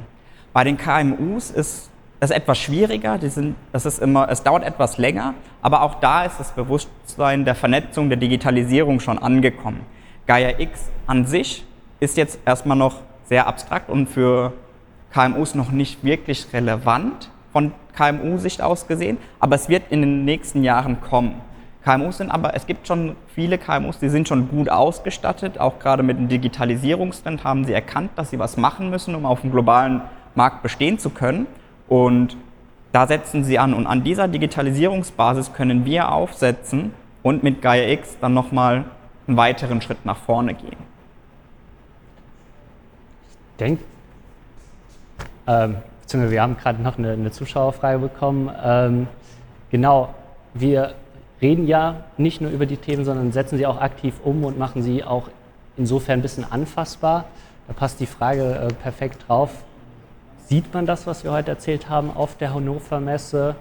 Bei 0.53 0.64
den 0.64 0.77
KMUs 0.77 1.53
ist 1.53 1.91
das 2.22 2.30
ist 2.30 2.37
etwas 2.37 2.58
schwieriger, 2.58 3.18
die 3.18 3.26
sind, 3.30 3.56
das 3.72 3.85
ist 3.85 3.98
immer, 3.98 4.28
es 4.30 4.44
dauert 4.44 4.62
etwas 4.62 4.96
länger, 4.96 5.35
aber 5.61 5.82
auch 5.82 5.96
da 5.96 6.22
ist 6.22 6.38
das 6.38 6.52
Bewusstsein 6.52 7.44
der 7.44 7.56
Vernetzung, 7.56 8.11
der 8.11 8.16
Digitalisierung 8.16 9.00
schon 9.00 9.18
angekommen. 9.18 9.80
Gaia 10.28 10.61
X 10.61 10.88
an 11.08 11.26
sich 11.26 11.64
ist 11.98 12.16
jetzt 12.16 12.38
erstmal 12.46 12.76
noch 12.76 13.00
sehr 13.24 13.48
abstrakt 13.48 13.90
und 13.90 14.06
für 14.06 14.52
KMUs 15.12 15.56
noch 15.56 15.72
nicht 15.72 16.04
wirklich 16.04 16.46
relevant 16.52 17.28
von 17.52 17.72
KMU-Sicht 17.96 18.62
aus 18.62 18.87
gesehen, 18.87 19.18
aber 19.40 19.56
es 19.56 19.68
wird 19.68 19.90
in 19.90 20.02
den 20.02 20.24
nächsten 20.24 20.62
Jahren 20.62 21.00
kommen. 21.00 21.40
KMUs 21.85 22.18
sind 22.18 22.30
aber, 22.30 22.54
es 22.54 22.68
gibt 22.68 22.87
schon 22.87 23.16
viele 23.35 23.58
KMUs, 23.58 23.98
die 23.98 24.08
sind 24.08 24.28
schon 24.28 24.48
gut 24.48 24.68
ausgestattet, 24.68 25.58
auch 25.58 25.80
gerade 25.80 26.04
mit 26.04 26.18
dem 26.18 26.28
Digitalisierungstrend 26.28 27.42
haben 27.42 27.64
sie 27.64 27.72
erkannt, 27.72 28.12
dass 28.14 28.30
sie 28.30 28.38
was 28.38 28.56
machen 28.56 28.90
müssen, 28.90 29.16
um 29.16 29.26
auf 29.26 29.40
dem 29.40 29.50
globalen 29.50 30.02
Markt 30.37 30.62
bestehen 30.62 31.00
zu 31.00 31.11
können. 31.11 31.48
Und 31.88 32.37
da 32.92 33.07
setzen 33.07 33.45
sie 33.45 33.59
an. 33.59 33.75
Und 33.75 33.87
an 33.87 34.05
dieser 34.05 34.29
Digitalisierungsbasis 34.29 35.53
können 35.53 35.85
wir 35.85 36.12
aufsetzen 36.12 36.92
und 37.23 37.42
mit 37.42 37.62
Gaia 37.62 37.88
X 37.90 38.18
dann 38.21 38.35
nochmal 38.35 38.85
einen 39.27 39.37
weiteren 39.37 39.81
Schritt 39.81 40.05
nach 40.05 40.18
vorne 40.18 40.55
gehen. 40.55 40.77
Ich 43.53 43.57
denke, 43.59 43.85
ähm, 45.47 45.77
beziehungsweise 46.01 46.33
wir 46.33 46.42
haben 46.42 46.57
gerade 46.57 46.83
noch 46.83 46.99
eine, 46.99 47.12
eine, 47.12 47.31
Zuschauerfrage 47.31 47.99
bekommen. 47.99 48.51
Ähm, 48.62 49.07
genau, 49.71 50.14
wir 50.55 50.95
reden 51.40 51.66
ja 51.66 52.05
nicht 52.16 52.40
nur 52.40 52.51
über 52.51 52.66
die 52.66 52.77
Themen, 52.77 53.05
sondern 53.05 53.33
setzen 53.33 53.59
sie 53.59 53.66
auch 53.66 53.81
aktiv 53.81 54.14
um 54.25 54.45
und 54.45 54.59
machen 54.59 54.83
sie 54.83 55.05
auch 55.05 55.29
insofern 55.77 56.18
ein 56.18 56.23
bisschen 56.23 56.51
anfassbar. 56.51 57.25
Da 57.68 57.73
passt 57.73 58.01
die 58.01 58.07
Frage 58.07 58.55
äh, 58.55 58.73
perfekt 58.75 59.25
drauf. 59.29 59.51
Sieht 60.52 60.74
man 60.74 60.84
das, 60.84 61.06
was 61.06 61.24
wir 61.24 61.32
heute 61.32 61.50
erzählt 61.50 61.88
haben, 61.88 62.10
auf 62.14 62.36
der 62.36 62.52
Hannover 62.52 63.00
Messe? 63.00 63.54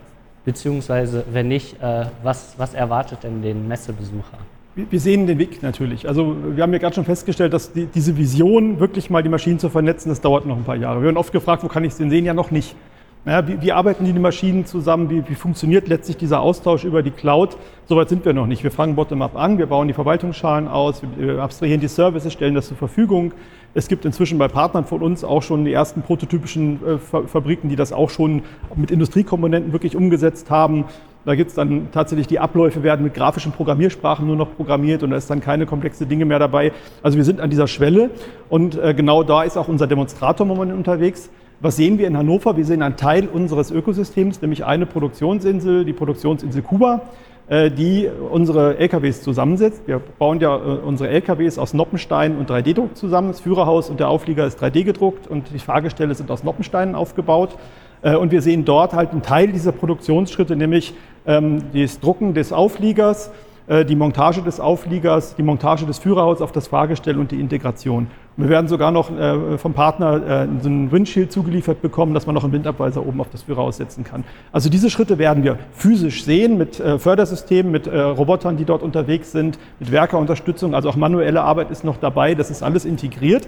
Beziehungsweise, 0.43 1.23
wenn 1.32 1.47
nicht, 1.47 1.82
äh, 1.82 2.08
was, 2.21 2.56
was 2.58 2.73
erwartet 2.73 3.23
denn 3.23 3.41
den 3.41 3.65
Messebesucher? 3.69 4.38
Wir 4.75 4.99
sehen 4.99 5.25
den 5.25 5.39
Weg 5.39 5.63
natürlich. 5.63 6.06
Also 6.10 6.36
wir 6.54 6.62
haben 6.62 6.73
ja 6.73 6.80
gerade 6.80 6.93
schon 6.93 7.06
festgestellt, 7.06 7.54
dass 7.54 7.71
die, 7.71 7.86
diese 7.86 8.17
Vision, 8.17 8.82
wirklich 8.82 9.10
mal 9.10 9.23
die 9.23 9.30
Maschinen 9.30 9.58
zu 9.58 9.69
vernetzen, 9.69 10.10
das 10.10 10.19
dauert 10.19 10.45
noch 10.45 10.58
ein 10.58 10.65
paar 10.65 10.75
Jahre. 10.75 10.99
Wir 10.99 11.06
werden 11.06 11.15
oft 11.15 11.32
gefragt, 11.32 11.63
wo 11.63 11.69
kann 11.69 11.86
ich 11.86 11.93
es 11.93 11.97
denn 11.97 12.10
sehen? 12.10 12.25
Ja, 12.25 12.34
noch 12.34 12.51
nicht. 12.51 12.75
Naja, 13.24 13.48
wie, 13.48 13.62
wie, 13.62 13.72
arbeiten 13.72 14.04
die 14.04 14.14
Maschinen 14.14 14.66
zusammen? 14.66 15.12
Wie, 15.12 15.30
wie, 15.30 15.36
funktioniert 15.36 15.88
letztlich 15.88 16.18
dieser 16.18 16.42
Austausch 16.42 16.84
über 16.86 17.04
die 17.04 17.12
Cloud? 17.12 17.56
Soweit 17.86 18.10
sind 18.10 18.26
wir 18.26 18.34
noch 18.34 18.48
nicht. 18.48 18.64
Wir 18.64 18.72
fangen 18.72 18.96
bottom-up 18.96 19.36
an, 19.36 19.60
wir 19.60 19.68
bauen 19.68 19.88
die 19.88 19.94
Verwaltungsschalen 19.94 20.68
aus, 20.68 21.04
wir 21.18 21.40
abstrahieren 21.40 21.82
die 21.82 21.88
Services, 21.88 22.34
stellen 22.34 22.56
das 22.56 22.68
zur 22.68 22.78
Verfügung. 22.78 23.34
Es 23.76 23.88
gibt 23.88 24.06
inzwischen 24.06 24.40
bei 24.40 24.48
Partnern 24.48 24.86
von 24.86 25.04
uns 25.04 25.24
auch 25.24 25.44
schon 25.44 25.66
die 25.66 25.72
ersten 25.72 26.02
prototypischen 26.02 26.80
äh, 26.84 26.98
Fabriken, 26.98 27.70
die 27.70 27.76
das 27.76 27.94
auch 27.94 28.10
schon 28.10 28.42
mit 28.76 28.90
Industriekomponenten 28.90 29.72
wirklich 29.72 29.96
umgesetzt 29.96 30.50
haben. 30.50 30.86
Da 31.24 31.36
gibt 31.36 31.52
es 31.52 31.56
dann 31.56 31.90
tatsächlich 31.92 32.26
die 32.26 32.40
Abläufe, 32.40 32.82
werden 32.82 33.04
mit 33.04 33.14
grafischen 33.14 33.52
Programmiersprachen 33.52 34.26
nur 34.26 34.36
noch 34.36 34.56
programmiert 34.56 35.04
und 35.04 35.12
da 35.12 35.18
ist 35.18 35.30
dann 35.30 35.42
keine 35.42 35.68
komplexe 35.68 36.08
Dinge 36.08 36.26
mehr 36.26 36.40
dabei. 36.40 36.72
Also 37.04 37.18
wir 37.18 37.24
sind 37.24 37.40
an 37.40 37.52
dieser 37.52 37.68
Schwelle 37.68 38.10
und 38.50 38.76
äh, 38.76 38.96
genau 38.96 39.22
da 39.22 39.44
ist 39.44 39.58
auch 39.58 39.68
unser 39.68 39.86
Demonstrator 39.86 40.48
momentan 40.48 40.76
unterwegs. 40.76 41.30
Was 41.63 41.76
sehen 41.76 42.00
wir 42.00 42.08
in 42.08 42.17
Hannover? 42.17 42.58
Wir 42.58 42.65
sehen 42.65 42.82
einen 42.82 42.95
Teil 42.95 43.28
unseres 43.28 43.69
Ökosystems, 43.69 44.41
nämlich 44.41 44.65
eine 44.65 44.88
Produktionsinsel, 44.88 45.86
die 45.86 45.93
Produktionsinsel 45.93 46.63
Kuba, 46.63 47.02
äh, 47.50 47.69
die 47.69 48.10
unsere 48.32 48.80
LKWs 48.80 49.21
zusammensetzt. 49.21 49.84
Wir 49.86 50.02
bauen 50.17 50.39
ja 50.39 50.56
äh, 50.56 50.60
unsere 50.60 51.12
LKWs 51.12 51.60
aus 51.60 51.76
Noppenstein 51.76 52.36
und 52.38 52.50
3D-Druck 52.50 52.97
zusammen. 52.97 53.28
Das 53.28 53.41
Führerhaus 53.41 53.91
und 53.91 54.00
der 54.00 54.10
Auflieger 54.10 54.47
ist 54.47 54.60
3D 54.60 54.84
gedruckt 54.86 55.28
und 55.28 55.54
die 55.54 55.60
Fahrgestelle 55.60 56.15
sind 56.15 56.32
aus 56.32 56.43
Noppensteinen 56.43 56.95
aufgebaut. 56.95 57.56
Äh, 58.02 58.15
und 58.15 58.32
wir 58.32 58.41
sehen 58.41 58.65
dort 58.65 58.93
halt 58.93 59.12
einen 59.12 59.21
Teil 59.21 59.52
dieser 59.52 59.71
Produktionsschritte, 59.71 60.56
nämlich 60.56 60.95
ähm, 61.28 61.62
das 61.76 62.00
Drucken 62.00 62.34
des 62.34 62.54
Aufliegers, 62.54 63.32
die 63.69 63.95
Montage 63.95 64.41
des 64.41 64.60
Aufliegers, 64.60 65.36
die 65.36 65.43
Montage 65.43 65.86
des 65.86 66.00
Führerhauses 66.00 66.41
auf 66.41 66.52
das 66.52 66.67
Fahrgestell 66.67 67.17
und 67.17 67.32
die 67.32 67.39
Integration. 67.39 68.08
Wir 68.38 68.50
werden 68.50 68.67
sogar 68.67 68.91
noch 68.91 69.12
äh, 69.15 69.58
vom 69.58 69.74
Partner 69.74 70.47
so 70.62 70.69
ein 70.69 70.91
Windshield 70.91 71.32
zugeliefert 71.32 71.82
bekommen, 71.82 72.13
dass 72.13 72.26
man 72.26 72.34
noch 72.34 72.43
einen 72.43 72.54
Windabweiser 72.54 73.06
oben 73.06 73.21
auf 73.21 73.30
das 73.30 73.43
Führerhaus 73.43 73.78
setzen 73.78 74.04
kann. 74.04 74.24
Also 74.52 74.69
diese 74.69 74.89
Schritte 74.89 75.17
werden 75.17 75.43
wir 75.43 75.58
physisch 75.74 76.24
sehen 76.24 76.58
mit 76.58 76.76
Fördersystemen, 76.76 77.71
mit 77.71 77.88
Robotern, 77.88 78.58
die 78.58 78.65
dort 78.65 78.84
unterwegs 78.84 79.32
sind, 79.32 79.60
mit 79.80 79.91
Werkerunterstützung, 79.91 80.74
also 80.74 80.89
auch 80.89 80.95
manuelle 80.95 81.41
Arbeit 81.41 81.71
ist 81.71 81.84
noch 81.84 81.97
dabei, 81.97 82.36
das 82.36 82.50
ist 82.50 82.63
alles 82.63 82.86
integriert. 82.86 83.47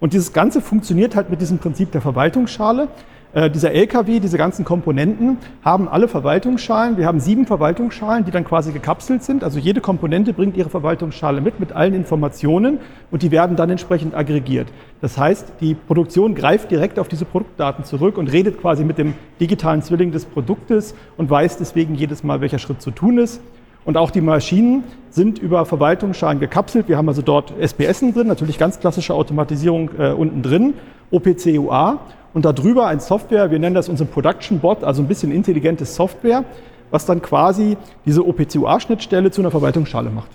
Und 0.00 0.12
dieses 0.12 0.32
Ganze 0.32 0.60
funktioniert 0.60 1.16
halt 1.16 1.30
mit 1.30 1.40
diesem 1.40 1.58
Prinzip 1.58 1.90
der 1.92 2.00
Verwaltungsschale. 2.00 2.88
Äh, 3.34 3.50
dieser 3.50 3.72
LKW, 3.72 4.20
diese 4.20 4.38
ganzen 4.38 4.64
Komponenten, 4.64 5.38
haben 5.64 5.88
alle 5.88 6.06
Verwaltungsschalen. 6.06 6.96
Wir 6.96 7.06
haben 7.06 7.18
sieben 7.18 7.46
Verwaltungsschalen, 7.46 8.24
die 8.24 8.30
dann 8.30 8.44
quasi 8.44 8.70
gekapselt 8.70 9.24
sind. 9.24 9.42
Also 9.42 9.58
jede 9.58 9.80
Komponente 9.80 10.32
bringt 10.32 10.56
ihre 10.56 10.70
Verwaltungsschale 10.70 11.40
mit, 11.40 11.58
mit 11.58 11.72
allen 11.72 11.94
Informationen 11.94 12.78
und 13.10 13.22
die 13.22 13.32
werden 13.32 13.56
dann 13.56 13.70
entsprechend 13.70 14.14
aggregiert. 14.14 14.68
Das 15.00 15.18
heißt, 15.18 15.54
die 15.60 15.74
Produktion 15.74 16.36
greift 16.36 16.70
direkt 16.70 17.00
auf 17.00 17.08
diese 17.08 17.24
Produktdaten 17.24 17.84
zurück 17.84 18.18
und 18.18 18.30
redet 18.30 18.60
quasi 18.60 18.84
mit 18.84 18.98
dem 18.98 19.14
digitalen 19.40 19.82
Zwilling 19.82 20.12
des 20.12 20.26
Produktes 20.26 20.94
und 21.16 21.28
weiß 21.28 21.56
deswegen 21.56 21.96
jedes 21.96 22.22
Mal, 22.22 22.40
welcher 22.40 22.60
Schritt 22.60 22.80
zu 22.80 22.92
tun 22.92 23.18
ist. 23.18 23.40
Und 23.84 23.96
auch 23.96 24.12
die 24.12 24.20
Maschinen 24.20 24.84
sind 25.10 25.40
über 25.40 25.66
Verwaltungsschalen 25.66 26.38
gekapselt. 26.38 26.88
Wir 26.88 26.96
haben 26.96 27.08
also 27.08 27.20
dort 27.20 27.52
SPS 27.58 28.00
drin, 28.00 28.28
natürlich 28.28 28.58
ganz 28.58 28.78
klassische 28.78 29.12
Automatisierung 29.12 29.90
äh, 29.98 30.12
unten 30.12 30.42
drin, 30.42 30.74
OPC-UA 31.10 31.98
und 32.34 32.44
darüber 32.44 32.88
ein 32.88 33.00
Software, 33.00 33.50
wir 33.50 33.58
nennen 33.58 33.74
das 33.74 33.88
unseren 33.88 34.08
Production 34.08 34.58
Bot, 34.58 34.84
also 34.84 35.02
ein 35.02 35.08
bisschen 35.08 35.32
intelligentes 35.32 35.94
Software, 35.94 36.44
was 36.90 37.06
dann 37.06 37.22
quasi 37.22 37.76
diese 38.04 38.26
OPCUA-Schnittstelle 38.26 39.30
zu 39.30 39.40
einer 39.40 39.50
Verwaltungsschale 39.50 40.10
macht. 40.10 40.30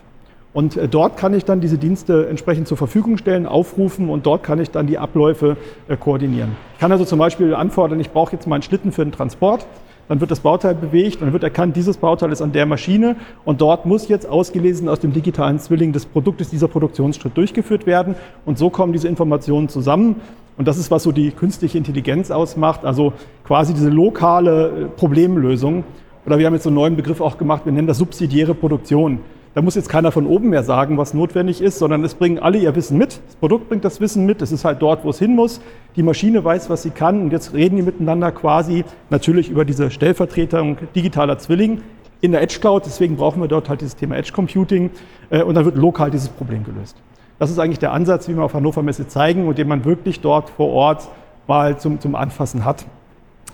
Und 0.51 0.77
äh, 0.77 0.87
dort 0.87 1.17
kann 1.17 1.33
ich 1.33 1.45
dann 1.45 1.61
diese 1.61 1.77
Dienste 1.77 2.27
entsprechend 2.27 2.67
zur 2.67 2.77
Verfügung 2.77 3.17
stellen, 3.17 3.45
aufrufen 3.45 4.09
und 4.09 4.25
dort 4.25 4.43
kann 4.43 4.59
ich 4.59 4.71
dann 4.71 4.87
die 4.87 4.97
Abläufe 4.97 5.57
äh, 5.87 5.95
koordinieren. 5.95 6.55
Ich 6.73 6.79
kann 6.79 6.91
also 6.91 7.05
zum 7.05 7.19
Beispiel 7.19 7.53
anfordern, 7.53 7.99
ich 7.99 8.09
brauche 8.09 8.33
jetzt 8.33 8.47
mal 8.47 8.55
einen 8.55 8.63
Schlitten 8.63 8.91
für 8.91 9.03
den 9.03 9.11
Transport 9.11 9.67
dann 10.09 10.19
wird 10.19 10.31
das 10.31 10.41
Bauteil 10.41 10.75
bewegt 10.75 11.17
und 11.17 11.27
dann 11.27 11.33
wird 11.33 11.43
erkannt, 11.43 11.77
dieses 11.77 11.95
Bauteil 11.95 12.33
ist 12.33 12.41
an 12.41 12.51
der 12.51 12.65
Maschine 12.65 13.15
und 13.45 13.61
dort 13.61 13.85
muss 13.85 14.09
jetzt 14.09 14.27
ausgelesen 14.27 14.89
aus 14.89 14.99
dem 14.99 15.13
digitalen 15.13 15.59
Zwilling 15.59 15.93
des 15.93 16.05
Produktes 16.05 16.49
dieser 16.49 16.67
Produktionsschritt 16.67 17.37
durchgeführt 17.37 17.85
werden 17.85 18.15
und 18.45 18.57
so 18.57 18.69
kommen 18.69 18.91
diese 18.91 19.07
Informationen 19.07 19.69
zusammen 19.69 20.17
und 20.59 20.67
das 20.67 20.77
ist, 20.77 20.91
was 20.91 21.03
so 21.03 21.13
die 21.13 21.31
künstliche 21.31 21.77
Intelligenz 21.77 22.31
ausmacht, 22.31 22.83
also 22.83 23.13
quasi 23.45 23.73
diese 23.73 23.89
lokale 23.89 24.67
äh, 24.67 24.85
Problemlösung. 24.87 25.85
Oder 26.25 26.37
wir 26.37 26.45
haben 26.47 26.53
jetzt 26.53 26.63
so 26.63 26.69
einen 26.69 26.75
neuen 26.75 26.97
Begriff 26.97 27.21
auch 27.21 27.37
gemacht, 27.37 27.61
wir 27.63 27.71
nennen 27.71 27.87
das 27.87 27.97
subsidiäre 27.97 28.53
Produktion. 28.53 29.19
Da 29.55 29.63
muss 29.63 29.73
jetzt 29.73 29.89
keiner 29.89 30.11
von 30.11 30.27
oben 30.27 30.49
mehr 30.49 30.63
sagen, 30.63 30.99
was 30.99 31.15
notwendig 31.15 31.59
ist, 31.59 31.79
sondern 31.79 32.03
es 32.03 32.13
bringen 32.13 32.37
alle 32.37 32.59
ihr 32.59 32.75
Wissen 32.75 32.99
mit. 32.99 33.19
Das 33.25 33.35
Produkt 33.35 33.67
bringt 33.67 33.83
das 33.83 33.99
Wissen 33.99 34.27
mit. 34.27 34.43
Es 34.43 34.51
ist 34.51 34.63
halt 34.63 34.79
dort, 34.79 35.03
wo 35.03 35.09
es 35.09 35.17
hin 35.17 35.35
muss. 35.35 35.59
Die 35.95 36.03
Maschine 36.03 36.43
weiß, 36.43 36.69
was 36.69 36.83
sie 36.83 36.91
kann. 36.91 37.23
Und 37.23 37.31
jetzt 37.31 37.53
reden 37.53 37.75
die 37.77 37.81
miteinander 37.81 38.31
quasi 38.31 38.85
natürlich 39.09 39.49
über 39.49 39.65
diese 39.65 39.89
Stellvertretung 39.89 40.77
digitaler 40.93 41.39
Zwilling 41.39 41.81
in 42.21 42.31
der 42.31 42.43
Edge 42.43 42.59
Cloud. 42.61 42.85
Deswegen 42.85 43.15
brauchen 43.15 43.41
wir 43.41 43.47
dort 43.47 43.69
halt 43.69 43.81
dieses 43.81 43.95
Thema 43.95 44.17
Edge 44.17 44.31
Computing. 44.33 44.91
Äh, 45.31 45.41
und 45.41 45.55
dann 45.55 45.65
wird 45.65 45.77
lokal 45.77 46.11
dieses 46.11 46.29
Problem 46.29 46.63
gelöst. 46.63 46.95
Das 47.39 47.49
ist 47.49 47.57
eigentlich 47.57 47.79
der 47.79 47.91
Ansatz, 47.91 48.27
wie 48.27 48.35
wir 48.35 48.43
auf 48.43 48.53
Hannover 48.53 48.83
Messe 48.83 49.07
zeigen 49.07 49.47
und 49.47 49.57
den 49.57 49.67
man 49.67 49.83
wirklich 49.83 50.19
dort 50.19 50.51
vor 50.51 50.69
Ort 50.69 51.07
mal 51.47 51.79
zum, 51.79 51.99
zum 51.99 52.13
Anfassen 52.13 52.65
hat. 52.65 52.85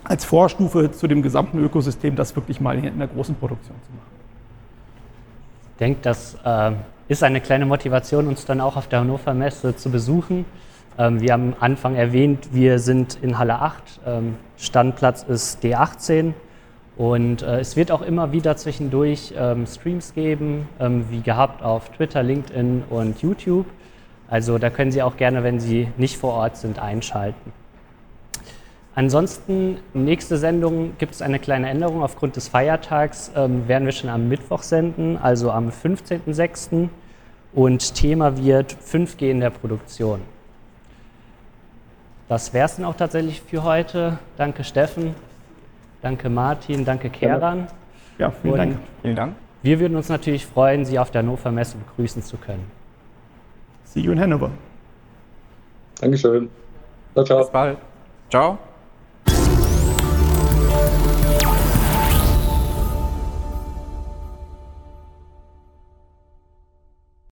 Als 0.04 0.26
Vorstufe 0.26 0.90
zu 0.92 1.06
dem 1.06 1.22
gesamten 1.22 1.58
Ökosystem, 1.58 2.16
das 2.16 2.36
wirklich 2.36 2.60
mal 2.60 2.76
in 2.76 2.84
einer 2.84 3.06
großen 3.06 3.34
Produktion 3.34 3.76
zu 3.82 3.92
machen 3.92 4.05
denke, 5.76 6.00
das 6.02 6.36
äh, 6.44 6.72
ist 7.08 7.22
eine 7.22 7.40
kleine 7.40 7.66
Motivation, 7.66 8.26
uns 8.26 8.44
dann 8.44 8.60
auch 8.60 8.76
auf 8.76 8.88
der 8.88 9.00
Hannover 9.00 9.34
Messe 9.34 9.76
zu 9.76 9.90
besuchen. 9.90 10.44
Ähm, 10.98 11.20
wir 11.20 11.32
haben 11.32 11.54
am 11.54 11.62
Anfang 11.62 11.94
erwähnt, 11.94 12.48
wir 12.52 12.78
sind 12.78 13.18
in 13.22 13.38
Halle 13.38 13.60
8, 13.60 14.00
ähm, 14.06 14.36
Standplatz 14.56 15.22
ist 15.22 15.62
D18 15.62 16.32
und 16.96 17.42
äh, 17.42 17.60
es 17.60 17.76
wird 17.76 17.90
auch 17.90 18.02
immer 18.02 18.32
wieder 18.32 18.56
zwischendurch 18.56 19.34
ähm, 19.36 19.66
Streams 19.66 20.14
geben, 20.14 20.68
ähm, 20.80 21.04
wie 21.10 21.20
gehabt 21.20 21.62
auf 21.62 21.90
Twitter, 21.90 22.22
LinkedIn 22.22 22.84
und 22.88 23.20
YouTube. 23.20 23.66
Also 24.28 24.58
da 24.58 24.70
können 24.70 24.90
Sie 24.90 25.02
auch 25.02 25.16
gerne, 25.16 25.44
wenn 25.44 25.60
Sie 25.60 25.88
nicht 25.98 26.16
vor 26.16 26.32
Ort 26.34 26.56
sind, 26.56 26.78
einschalten. 26.78 27.52
Ansonsten, 28.96 29.76
nächste 29.92 30.38
Sendung 30.38 30.96
gibt 30.96 31.12
es 31.12 31.20
eine 31.20 31.38
kleine 31.38 31.68
Änderung. 31.68 32.02
Aufgrund 32.02 32.34
des 32.36 32.48
Feiertags 32.48 33.30
ähm, 33.36 33.68
werden 33.68 33.84
wir 33.84 33.92
schon 33.92 34.08
am 34.08 34.26
Mittwoch 34.30 34.62
senden, 34.62 35.18
also 35.18 35.50
am 35.50 35.68
15.06. 35.68 36.88
Und 37.52 37.94
Thema 37.94 38.38
wird 38.38 38.74
5G 38.74 39.30
in 39.30 39.40
der 39.40 39.50
Produktion. 39.50 40.22
Das 42.28 42.54
wäre 42.54 42.64
es 42.64 42.76
dann 42.76 42.86
auch 42.86 42.96
tatsächlich 42.96 43.42
für 43.42 43.64
heute. 43.64 44.18
Danke 44.38 44.64
Steffen, 44.64 45.14
danke 46.00 46.30
Martin, 46.30 46.86
danke 46.86 47.10
Keran. 47.10 47.68
Ja, 48.18 48.30
vielen 48.30 48.52
Und 48.52 48.58
Dank. 48.58 48.78
Vielen 49.02 49.16
Dank. 49.16 49.36
Wir 49.62 49.78
würden 49.78 49.96
uns 49.96 50.08
natürlich 50.08 50.46
freuen, 50.46 50.86
Sie 50.86 50.98
auf 50.98 51.10
der 51.10 51.22
Hannover 51.22 51.52
Messe 51.52 51.76
begrüßen 51.76 52.22
zu 52.22 52.38
können. 52.38 52.64
See 53.84 54.00
you 54.00 54.12
in 54.12 54.20
Hannover. 54.20 54.50
Dankeschön. 56.00 56.48
Ciao, 57.12 57.24
ciao. 57.24 57.38
Bis 57.40 57.50
bald. 57.50 57.78
Ciao. 58.30 58.58